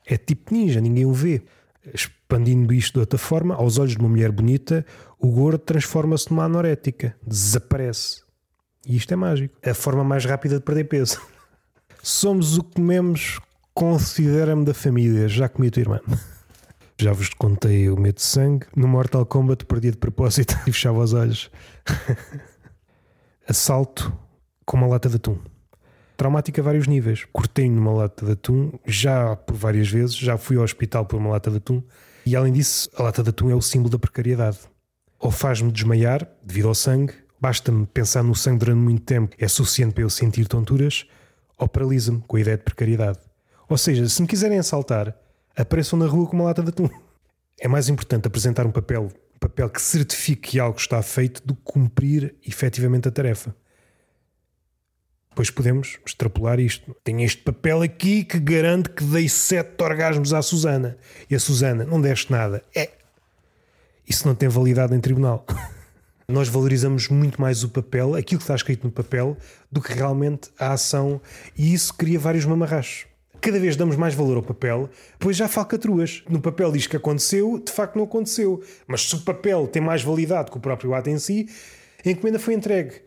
[0.05, 1.41] É tipo ninja, ninguém o vê.
[1.91, 4.85] Expandindo isto de outra forma, aos olhos de uma mulher bonita,
[5.17, 8.21] o gordo transforma-se numa anorética, desaparece.
[8.85, 9.57] E isto é mágico.
[9.59, 11.19] É a forma mais rápida de perder peso.
[12.03, 13.39] Somos o que comemos,
[13.73, 15.27] considera-me da família.
[15.27, 15.99] Já comi a tua irmã.
[16.99, 18.67] Já vos contei o medo de sangue.
[18.75, 21.49] No Mortal Kombat perdi de propósito e fechava os olhos.
[23.47, 24.26] Assalto
[24.67, 25.39] com uma lata de atum.
[26.17, 27.25] Traumática a vários níveis.
[27.31, 31.29] Cortei numa lata de atum, já por várias vezes, já fui ao hospital por uma
[31.29, 31.81] lata de atum,
[32.25, 34.59] e além disso, a lata de atum é o símbolo da precariedade.
[35.17, 39.93] Ou faz-me desmaiar, devido ao sangue, basta-me pensar no sangue durante muito tempo, é suficiente
[39.93, 41.05] para eu sentir tonturas,
[41.57, 43.19] ou paralisa-me com a ideia de precariedade.
[43.69, 45.17] Ou seja, se me quiserem assaltar,
[45.55, 46.89] apareçam na rua com uma lata de atum.
[47.59, 49.05] É mais importante apresentar um papel,
[49.35, 53.55] um papel que certifique que algo está feito do que cumprir efetivamente a tarefa.
[55.37, 56.95] Depois podemos extrapolar isto.
[57.03, 60.97] Tenho este papel aqui que garante que dei sete orgasmos à Susana.
[61.29, 62.63] E a Susana não deste nada.
[62.73, 62.89] É.
[64.09, 65.45] Isso não tem validade em tribunal.
[66.27, 69.37] Nós valorizamos muito mais o papel, aquilo que está escrito no papel,
[69.71, 71.21] do que realmente a ação.
[71.55, 73.05] E isso cria vários mamarrachos.
[73.39, 76.23] Cada vez damos mais valor ao papel, pois já falcatruas.
[76.27, 78.63] No papel diz que aconteceu, de facto não aconteceu.
[78.87, 81.47] Mas se o papel tem mais validade que o próprio ato em si,
[82.03, 83.05] a encomenda foi entregue.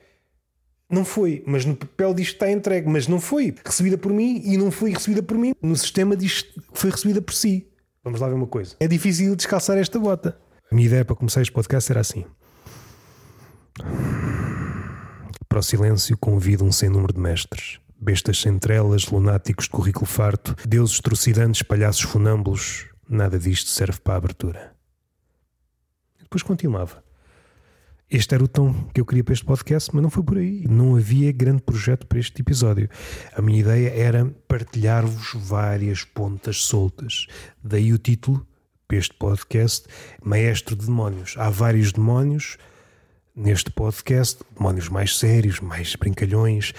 [0.91, 4.43] Não foi, mas no papel diz que está entregue, mas não foi recebida por mim
[4.45, 5.55] e não foi recebida por mim.
[5.63, 7.69] No sistema diz que foi recebida por si.
[8.03, 8.75] Vamos lá ver uma coisa.
[8.81, 10.37] É difícil descalçar esta bota.
[10.71, 12.25] A minha ideia para começar este podcast era assim.
[15.49, 17.79] Para o silêncio convido um sem número de mestres.
[18.01, 22.87] Bestas sem trelas, lunáticos de currículo farto, deuses trucidantes, palhaços funâmbulos.
[23.09, 24.73] Nada disto serve para a abertura.
[26.19, 27.03] Depois continuava.
[28.13, 30.67] Este era o tom que eu queria para este podcast, mas não foi por aí.
[30.69, 32.91] Não havia grande projeto para este episódio.
[33.37, 37.29] A minha ideia era partilhar-vos várias pontas soltas.
[37.63, 38.45] Daí o título
[38.89, 39.87] para este podcast:
[40.25, 41.37] Maestro de Demónios.
[41.39, 42.59] Há vários demónios
[43.33, 46.73] neste podcast, demónios mais sérios, mais brincalhões,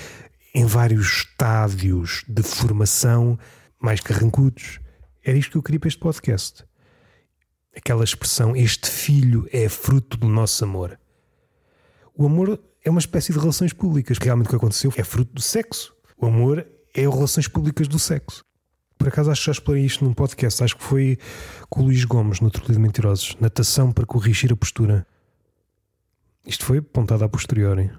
[0.54, 3.40] em vários estádios de formação,
[3.80, 4.82] mais carrancudos.
[5.24, 6.66] Era isto que eu queria para este podcast.
[7.74, 11.00] Aquela expressão: Este filho é fruto do nosso amor.
[12.16, 14.18] O amor é uma espécie de relações públicas.
[14.18, 15.94] Realmente o que aconteceu é fruto do sexo.
[16.18, 18.44] O amor é relações públicas do sexo.
[18.98, 20.64] Por acaso acho que já explorei isto num podcast.
[20.64, 21.18] Acho que foi
[21.70, 23.36] com o Luís Gomes no Truque de Mentirosos.
[23.40, 25.08] Natação para corrigir a postura.
[26.46, 27.90] Isto foi apontado a posteriori.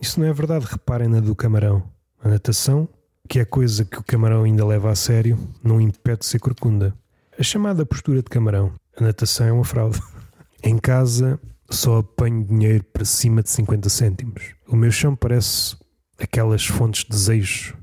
[0.00, 0.66] Isso não é verdade.
[0.66, 1.82] Reparem na do camarão.
[2.22, 2.88] A natação,
[3.28, 6.94] que é coisa que o camarão ainda leva a sério, não impede de ser corcunda.
[7.38, 8.72] A chamada postura de camarão.
[8.96, 10.00] A natação é uma fraude.
[10.62, 11.40] Em casa
[11.70, 14.54] só apanho dinheiro para cima de 50 cêntimos.
[14.68, 15.76] O meu chão parece
[16.18, 17.76] aquelas fontes de desejo.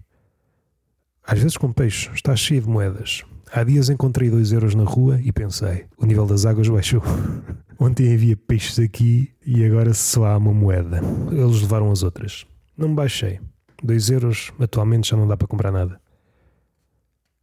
[1.23, 3.23] Às vezes com peixe, está cheio de moedas.
[3.53, 7.01] Há dias encontrei 2 euros na rua e pensei: o nível das águas baixou.
[7.79, 11.01] Ontem havia peixes aqui e agora só há uma moeda.
[11.31, 12.45] Eles levaram as outras.
[12.77, 13.39] Não me baixei.
[13.83, 15.99] 2 euros atualmente já não dá para comprar nada.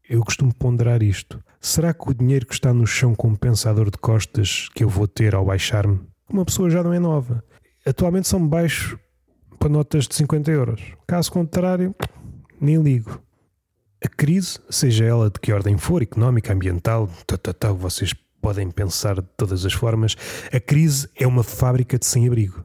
[0.08, 1.42] Eu costumo ponderar isto.
[1.60, 4.88] Será que o dinheiro que está no chão compensa a dor de costas que eu
[4.88, 6.00] vou ter ao baixar-me?
[6.28, 7.42] Uma pessoa já não é nova.
[7.86, 8.98] Atualmente são baixo
[9.58, 10.82] para notas de 50 euros.
[11.06, 11.94] Caso contrário,
[12.60, 13.20] nem ligo.
[14.04, 18.70] A crise, seja ela de que ordem for, económica, ambiental, tal, tal, tal, vocês podem
[18.70, 20.16] pensar de todas as formas,
[20.52, 22.62] a crise é uma fábrica de sem-abrigo.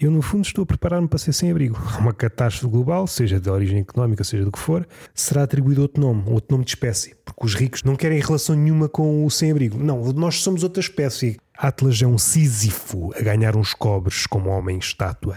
[0.00, 1.78] Eu, no fundo, estou a preparar-me para ser sem-abrigo.
[1.98, 6.22] Uma catástrofe global, seja de origem económica, seja do que for, será atribuído outro nome,
[6.26, 7.14] outro nome de espécie.
[7.22, 9.76] Porque os ricos não querem relação nenhuma com o sem-abrigo.
[9.76, 11.38] Não, nós somos outra espécie.
[11.62, 15.36] Atlas é um Sísifo a ganhar uns cobres como homem-estátua.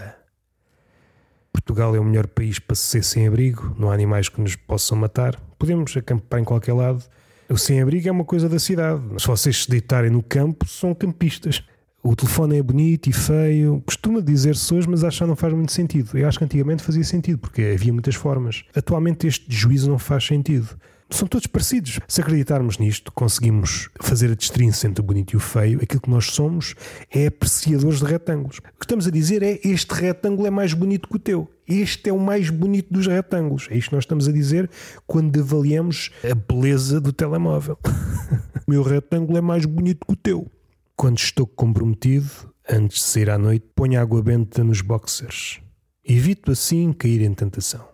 [1.52, 5.38] Portugal é o melhor país para ser sem-abrigo, não há animais que nos possam matar.
[5.58, 7.04] Podemos acampar em qualquer lado.
[7.46, 9.02] O sem-abrigo é uma coisa da cidade.
[9.18, 11.62] Se vocês se deitarem no campo, são campistas.
[12.02, 13.82] O telefone é bonito e feio.
[13.84, 16.16] Costuma dizer-se hoje, mas acho que não faz muito sentido.
[16.16, 18.64] Eu acho que antigamente fazia sentido, porque havia muitas formas.
[18.74, 20.70] Atualmente este juízo não faz sentido.
[21.10, 22.00] São todos parecidos.
[22.08, 25.78] Se acreditarmos nisto, conseguimos fazer a distinção entre o bonito e o feio.
[25.82, 26.74] Aquilo que nós somos
[27.10, 28.58] é apreciadores de retângulos.
[28.58, 31.50] O que estamos a dizer é este retângulo é mais bonito que o teu.
[31.68, 33.68] Este é o mais bonito dos retângulos.
[33.70, 34.68] É isto que nós estamos a dizer
[35.06, 37.78] quando avaliamos a beleza do telemóvel.
[38.66, 40.50] o meu retângulo é mais bonito que o teu.
[40.96, 42.30] Quando estou comprometido,
[42.68, 45.60] antes de sair à noite, ponho água benta nos boxers.
[46.04, 47.86] Evito assim cair em tentação.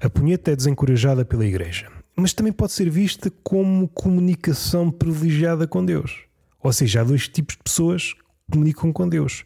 [0.00, 5.84] A punheta é desencorajada pela igreja mas também pode ser vista como comunicação privilegiada com
[5.84, 6.24] Deus.
[6.62, 9.44] Ou seja, há dois tipos de pessoas que comunicam com Deus.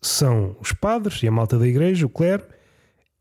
[0.00, 2.44] São os padres e a malta da igreja, o clero,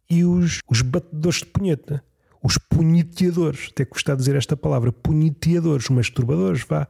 [0.10, 2.04] e os, os batedores de punheta,
[2.44, 3.70] os puniteadores.
[3.72, 6.88] Até gostar de dizer esta palavra, puniteadores, masturbadores, vá.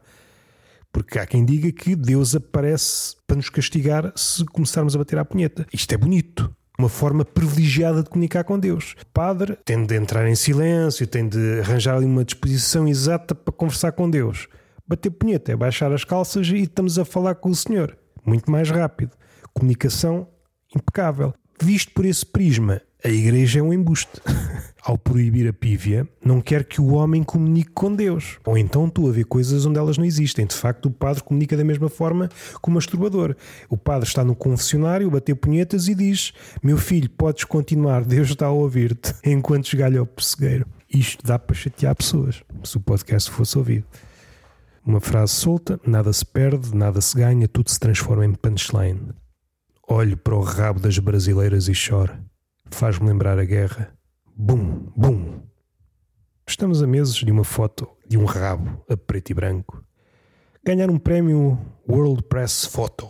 [0.92, 5.26] Porque há quem diga que Deus aparece para nos castigar se começarmos a bater à
[5.26, 5.66] punheta.
[5.72, 8.96] Isto é bonito uma forma privilegiada de comunicar com Deus.
[9.02, 13.92] O padre tem de entrar em silêncio, tem de arranjar uma disposição exata para conversar
[13.94, 14.48] com Deus.
[14.88, 17.98] Bater punheta é baixar as calças e estamos a falar com o Senhor.
[18.26, 19.12] Muito mais rápido.
[19.54, 20.28] Comunicação
[20.76, 21.34] impecável.
[21.62, 24.22] Visto por esse prisma, a igreja é um embuste.
[24.82, 28.40] Ao proibir a pívia, não quer que o homem comunique com Deus.
[28.46, 30.46] Ou então tu a ver coisas onde elas não existem.
[30.46, 33.36] De facto, o padre comunica da mesma forma que o masturbador.
[33.70, 36.32] O padre está no confessionário, bater punhetas e diz:
[36.64, 40.66] Meu filho, podes continuar, Deus está a ouvir-te, enquanto esgalha o pessegueiro.
[40.90, 43.86] Isto dá para chatear pessoas, se o podcast fosse ouvido.
[44.86, 49.12] Uma frase solta, nada se perde, nada se ganha, tudo se transforma em punchline.
[49.86, 52.14] Olho para o rabo das brasileiras e choro.
[52.72, 53.98] Faz-me lembrar a guerra
[54.40, 55.42] Bum, bum.
[56.48, 59.84] Estamos a meses de uma foto de um rabo a preto e branco.
[60.64, 61.60] Ganhar um prémio
[61.90, 63.10] World Press Photo.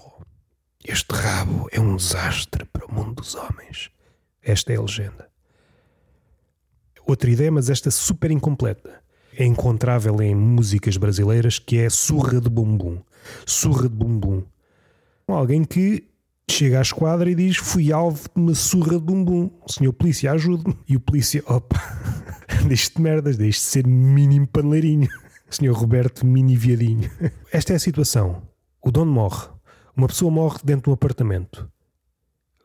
[0.86, 3.91] Este rabo é um desastre para o mundo dos homens.
[4.41, 5.30] Esta é a legenda.
[7.05, 9.03] Outra ideia, mas esta super incompleta.
[9.34, 13.01] É encontrável em músicas brasileiras que é surra de bumbum.
[13.45, 14.43] Surra de bumbum.
[15.28, 16.08] Alguém que
[16.50, 19.52] chega à esquadra e diz: Fui alvo de uma surra de bumbum.
[19.68, 20.78] Senhor polícia, ajude-me.
[20.88, 21.80] E o polícia, opa,
[22.68, 25.10] deixe de merdas, deixe de ser mínimo paneleirinho.
[25.50, 27.10] senhor Roberto, mini viadinho.
[27.52, 28.41] Esta é a situação.
[28.82, 29.48] O dono morre.
[29.95, 31.70] Uma pessoa morre dentro de um apartamento.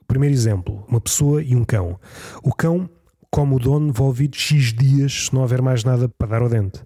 [0.07, 1.99] Primeiro exemplo: uma pessoa e um cão.
[2.43, 2.89] O cão
[3.31, 6.81] come o dono envolvido X dias se não houver mais nada para dar ao dente.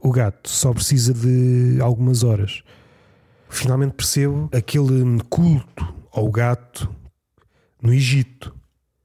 [0.00, 2.62] O gato só precisa de algumas horas.
[3.48, 6.88] Finalmente percebo aquele culto ao gato
[7.80, 8.56] no Egito.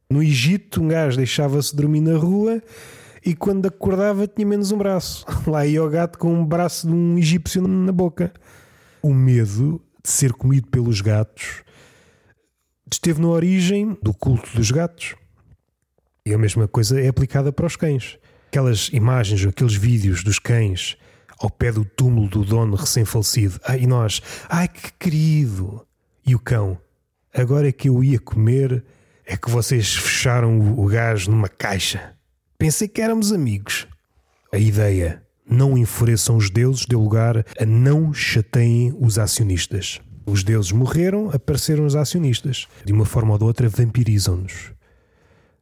[0.09, 2.64] No Egito, um gajo deixava-se dormir na rua
[3.26, 5.26] e quando acordava tinha menos um braço.
[5.45, 8.32] Lá ia o gato com um braço de um egípcio na boca.
[9.01, 11.64] O medo de ser comido pelos gatos
[12.89, 15.16] esteve na origem do culto dos gatos.
[16.26, 18.18] E a mesma coisa é aplicada para os cães.
[18.47, 20.97] Aquelas imagens, aqueles vídeos dos cães
[21.39, 23.59] ao pé do túmulo do dono recém-falecido.
[23.66, 25.86] Ah, e nós, ai que querido!
[26.26, 26.78] E o cão,
[27.34, 28.84] Agora é que eu ia comer,
[29.25, 32.13] é que vocês fecharam o, gás numa caixa.
[32.57, 33.88] Pensei que éramos amigos.
[34.51, 40.01] A ideia, não enfureçam os deuses, deu lugar a não chateiem os acionistas.
[40.25, 42.67] Os deuses morreram, apareceram os acionistas.
[42.86, 44.71] De uma forma ou de outra, vampirizam-nos.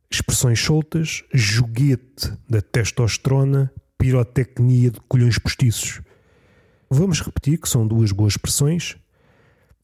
[0.09, 6.01] Expressões soltas, joguete da testosterona, pirotecnia de colhões postiços.
[6.89, 8.97] Vamos repetir que são duas boas expressões,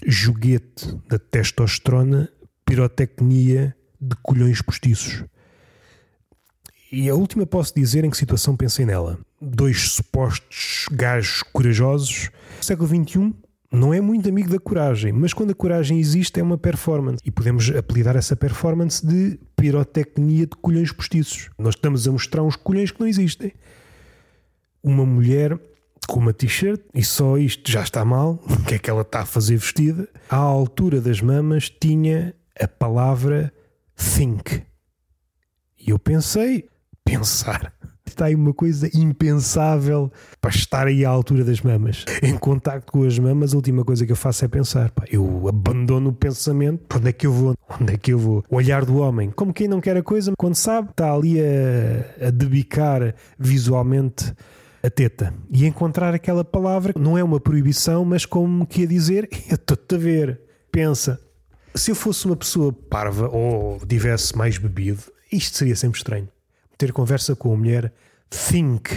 [0.06, 2.30] joguete da testosterona,
[2.66, 5.24] pirotecnia de colhões postiços.
[6.92, 9.20] E a última posso dizer em que situação pensei nela.
[9.42, 12.30] Dois supostos gajos corajosos.
[12.62, 13.34] Século XXI
[13.72, 17.22] não é muito amigo da coragem, mas quando a coragem existe é uma performance.
[17.26, 21.50] E podemos apelidar essa performance de pirotecnia de colhões postiços.
[21.58, 23.52] Nós estamos a mostrar uns colhões que não existem.
[24.82, 25.60] Uma mulher
[26.08, 28.40] com uma t-shirt e só isto já está mal.
[28.50, 30.08] O que é que ela está a fazer vestida?
[30.30, 33.52] À altura das mamas tinha a palavra
[33.96, 34.64] think.
[35.80, 36.68] E eu pensei,
[37.04, 37.74] pensar.
[38.08, 42.06] Está aí uma coisa impensável para estar aí à altura das mamas.
[42.22, 44.92] Em contacto com as mamas, a última coisa que eu faço é pensar.
[44.92, 46.86] Pá, eu abandono o pensamento.
[46.88, 47.56] Para onde é que eu vou?
[47.82, 48.44] Onde é que eu vou?
[48.50, 49.32] O olhar do homem.
[49.32, 54.34] Como quem não quer a coisa, quando sabe, está ali a, a debicar visualmente
[54.86, 55.34] a teta.
[55.52, 59.96] E encontrar aquela palavra não é uma proibição, mas como que a dizer, eu estou-te
[59.96, 60.42] a ver.
[60.72, 61.20] Pensa.
[61.74, 66.30] Se eu fosse uma pessoa parva ou tivesse mais bebido, isto seria sempre estranho
[66.78, 67.94] ter conversa com a mulher,
[68.30, 68.90] think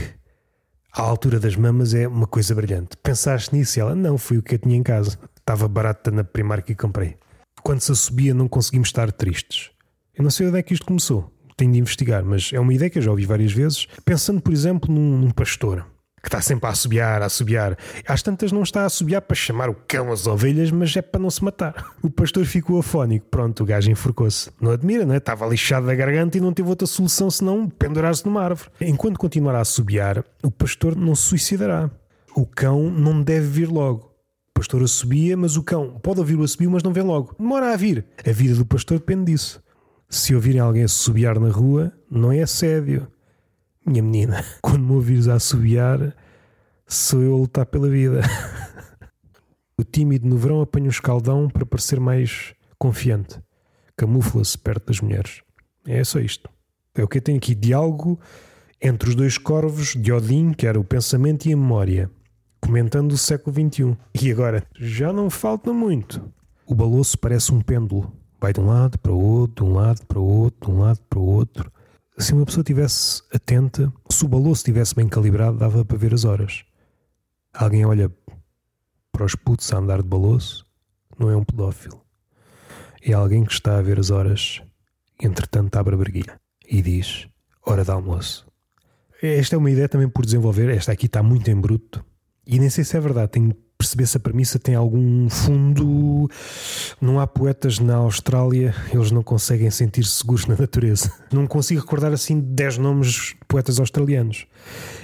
[0.93, 2.97] à altura das mamas é uma coisa brilhante.
[3.03, 5.19] Pensaste nisso e ela, não, foi o que eu tinha em casa.
[5.39, 7.17] Estava barata na primária que comprei.
[7.63, 9.71] Quando se subia, não conseguimos estar tristes.
[10.15, 11.33] Eu não sei onde é que isto começou.
[11.59, 13.87] Tenho de investigar, mas é uma ideia que eu já ouvi várias vezes.
[14.05, 15.85] Pensando, por exemplo, num, num pastor
[16.23, 17.77] que está sempre a assobiar, a assobiar.
[18.07, 21.21] Às tantas não está a assobiar para chamar o cão às ovelhas, mas é para
[21.21, 21.75] não se matar.
[22.01, 23.27] O pastor ficou afónico.
[23.29, 24.51] Pronto, o gajo enforcou-se.
[24.61, 25.19] Não admira, não é?
[25.19, 28.71] Estava lixado da garganta e não teve outra solução senão pendurar-se numa árvore.
[28.81, 31.91] Enquanto continuar a assobiar, o pastor não se suicidará.
[32.37, 34.13] O cão não deve vir logo.
[34.51, 37.35] O pastor assobia, mas o cão pode ouvir o assobio, mas não vem logo.
[37.39, 38.05] Demora a vir.
[38.27, 39.63] A vida do pastor depende disso.
[40.09, 43.09] Se ouvirem alguém assobiar na rua, não é assédio
[43.89, 46.15] minha menina, quando me ouvires a assobiar,
[46.87, 48.21] sou eu a lutar pela vida.
[49.79, 53.41] o tímido no verão apanha um escaldão para parecer mais confiante.
[53.97, 55.43] Camufla-se perto das mulheres.
[55.87, 56.49] É só isto.
[56.95, 58.21] É o que eu tenho aqui: diálogo
[58.81, 62.11] entre os dois corvos de Odin, que era o pensamento e a memória,
[62.61, 63.97] comentando o século XXI.
[64.23, 66.33] E agora, já não falta muito.
[66.65, 68.13] O baloço parece um pêndulo.
[68.41, 70.81] Vai de um lado para o outro, de um lado para o outro, de um
[70.81, 71.73] lado para o outro
[72.19, 76.25] se uma pessoa estivesse atenta, se o baloço estivesse bem calibrado, dava para ver as
[76.25, 76.65] horas.
[77.55, 78.11] Alguém olha
[79.13, 80.67] para os putos a andar de baloço,
[81.17, 82.05] não é um pedófilo.
[83.01, 84.61] É alguém que está a ver as horas,
[85.23, 87.29] entretanto abre a briguilha e diz:
[87.65, 88.47] Hora de almoço.
[89.23, 90.69] Esta é uma ideia também por desenvolver.
[90.71, 92.05] Esta aqui está muito em bruto.
[92.45, 93.33] E nem sei se é verdade.
[93.33, 96.29] Tenho perceber se a premissa tem algum fundo.
[97.01, 101.13] Não há poetas na Austrália, eles não conseguem sentir-se seguros na natureza.
[101.33, 104.47] Não consigo recordar assim 10 nomes de poetas australianos.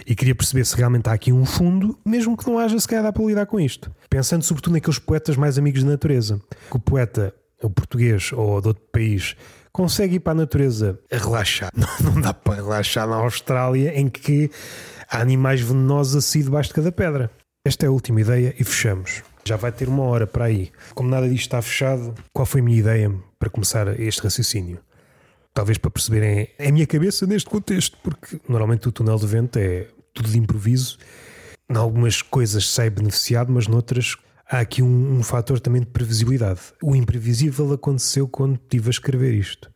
[0.05, 3.05] E queria perceber se realmente há aqui um fundo, mesmo que não haja, se calhar
[3.05, 3.91] dá para lidar com isto.
[4.11, 6.41] Pensando sobretudo naqueles poetas mais amigos da natureza.
[6.69, 9.37] Que o poeta, o português ou de outro país,
[9.73, 11.71] consegue ir para a natureza a relaxar.
[12.03, 14.51] Não dá para relaxar na Austrália em que
[15.09, 17.31] há animais venenosos a si debaixo de cada pedra.
[17.67, 19.23] Esta é a última ideia e fechamos.
[19.43, 20.71] Já vai ter uma hora para aí.
[20.95, 24.81] Como nada disto está fechado, qual foi a minha ideia para começar este raciocínio?
[25.55, 29.89] Talvez para perceberem a minha cabeça neste contexto, porque normalmente o túnel de vento é
[30.13, 30.99] tudo de improviso.
[31.67, 34.15] Em algumas coisas sai beneficiado, mas noutras
[34.47, 36.61] há aqui um, um fator também de previsibilidade.
[36.83, 39.71] O imprevisível aconteceu quando estive a escrever isto.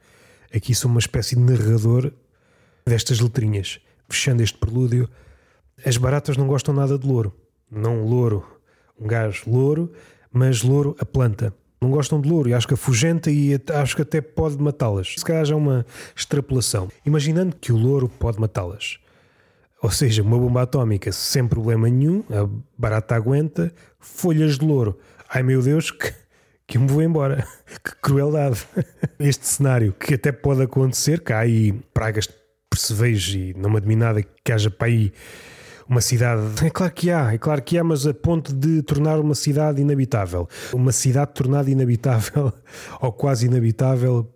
[0.55, 2.13] Aqui sou uma espécie de narrador
[2.87, 3.81] destas letrinhas.
[4.11, 5.09] Fechando este prelúdio,
[5.87, 7.35] as baratas não gostam nada de louro
[7.71, 8.45] não louro,
[8.99, 9.93] um gajo louro,
[10.33, 11.55] mas louro a planta.
[11.81, 15.15] Não gostam de louro e acho que afugenta e acho que até pode matá-las.
[15.17, 16.89] Se calhar já é uma extrapolação.
[17.07, 18.99] Imaginando que o louro pode matá-las.
[19.81, 24.99] Ou seja, uma bomba atómica sem problema nenhum, a barata aguenta, folhas de louro.
[25.29, 26.13] Ai meu Deus, que,
[26.67, 27.47] que me vou embora.
[27.85, 28.67] Que crueldade.
[29.21, 32.35] Este cenário que até pode acontecer, que há aí pragas de
[32.71, 35.13] percevejo e não me admirada que haja para aí
[35.89, 36.43] uma cidade.
[36.65, 39.81] É claro que há, é claro que há, mas a ponto de tornar uma cidade
[39.81, 40.49] inabitável.
[40.73, 42.53] Uma cidade tornada inabitável
[43.01, 44.29] ou quase inabitável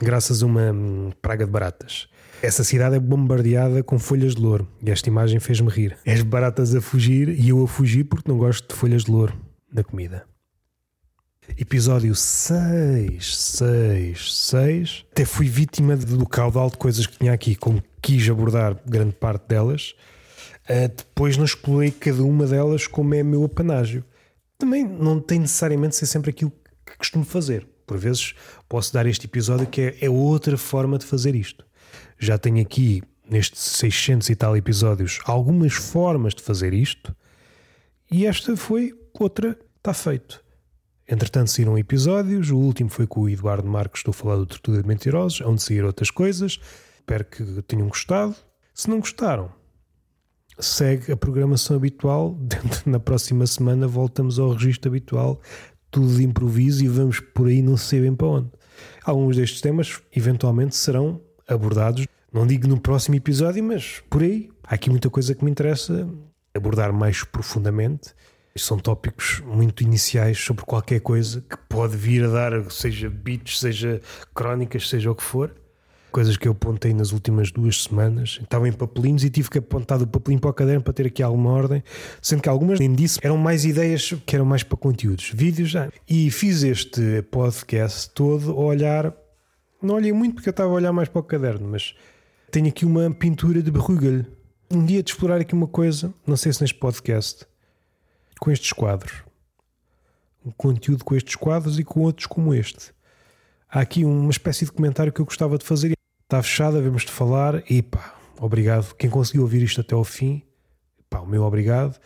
[0.00, 2.08] graças a uma hum, praga de baratas.
[2.42, 5.98] Essa cidade é bombardeada com folhas de louro e esta imagem fez-me rir.
[6.06, 9.34] As baratas a fugir e eu a fugir porque não gosto de folhas de louro
[9.70, 10.24] na comida.
[11.58, 15.04] Episódio 6, 6, 6.
[15.12, 19.48] Até fui vítima do caudal de coisas que tinha aqui, como quis abordar grande parte
[19.48, 19.94] delas.
[20.70, 24.04] Uh, depois não explorei cada uma delas como é meu apanágio.
[24.56, 26.52] Também não tem necessariamente ser sempre aquilo
[26.86, 27.66] que costumo fazer.
[27.84, 28.34] Por vezes
[28.68, 31.66] posso dar este episódio que é, é outra forma de fazer isto.
[32.20, 37.12] Já tenho aqui, nestes 600 e tal episódios, algumas formas de fazer isto
[38.08, 39.58] e esta foi outra.
[39.78, 40.44] Está feito.
[41.08, 42.50] Entretanto, saíram episódios.
[42.50, 45.62] O último foi com o Eduardo Marques, estou a falar do Tortuga de Mentirosos, onde
[45.62, 46.60] saíram outras coisas.
[46.96, 48.36] Espero que tenham gostado.
[48.74, 49.50] Se não gostaram,
[50.60, 52.38] segue a programação habitual.
[52.84, 55.40] Na próxima semana voltamos ao registro habitual,
[55.90, 58.50] tudo de improviso e vamos por aí não sei bem para onde.
[59.04, 64.50] Alguns destes temas eventualmente serão abordados, não digo no próximo episódio, mas por aí.
[64.62, 66.08] Há aqui muita coisa que me interessa
[66.54, 68.14] abordar mais profundamente
[68.56, 74.00] são tópicos muito iniciais sobre qualquer coisa que pode vir a dar, seja beats, seja
[74.34, 75.54] crónicas, seja o que for.
[76.10, 78.40] Coisas que eu apontei nas últimas duas semanas.
[78.42, 81.22] Estava em papelinhos e tive que apontar o papelinho para o caderno para ter aqui
[81.22, 81.84] alguma ordem.
[82.20, 85.30] Sendo que algumas, nem disso, eram mais ideias que eram mais para conteúdos.
[85.32, 85.88] Vídeos já.
[86.08, 89.14] E fiz este podcast todo a olhar.
[89.80, 91.94] Não olhei muito porque eu estava a olhar mais para o caderno, mas
[92.50, 94.24] tenho aqui uma pintura de Bruegel.
[94.68, 97.46] Um dia de explorar aqui uma coisa, não sei se neste podcast,
[98.40, 99.22] com estes quadros.
[100.44, 102.92] Um conteúdo com estes quadros e com outros como este.
[103.68, 105.92] Há aqui uma espécie de comentário que eu gostava de fazer.
[106.30, 108.94] Está fechado, havemos de falar e pá, obrigado.
[108.94, 110.44] Quem conseguiu ouvir isto até ao fim,
[111.10, 111.98] pá, o meu obrigado.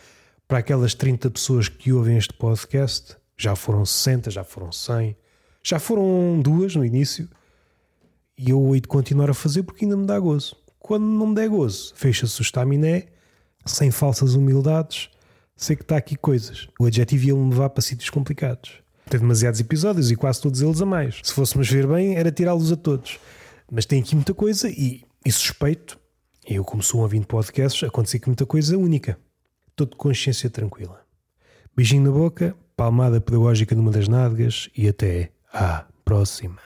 [0.47, 5.15] Para aquelas 30 pessoas que ouvem este podcast, já foram 60, já foram 100,
[5.61, 7.29] já foram duas no início.
[8.35, 10.55] E eu hei de continuar a fazer porque ainda me dá gozo.
[10.79, 13.05] Quando não me der gozo, fecha-se o estaminé,
[13.63, 15.11] sem falsas humildades
[15.55, 16.67] sei que está aqui coisas.
[16.79, 18.71] O adjetivo ia-me levar para sítios complicados.
[19.07, 21.19] Tem demasiados episódios e quase todos eles a mais.
[21.21, 23.19] Se fôssemos ver bem, era tirá-los a todos.
[23.71, 25.99] Mas tem aqui muita coisa e, e suspeito,
[26.47, 29.17] eu como sou um ouvinte podcasts, aconteceu aqui muita coisa única.
[29.69, 31.01] Estou de consciência tranquila.
[31.75, 36.59] Beijinho na boca, palmada pedagógica numa das nádegas e até à próxima.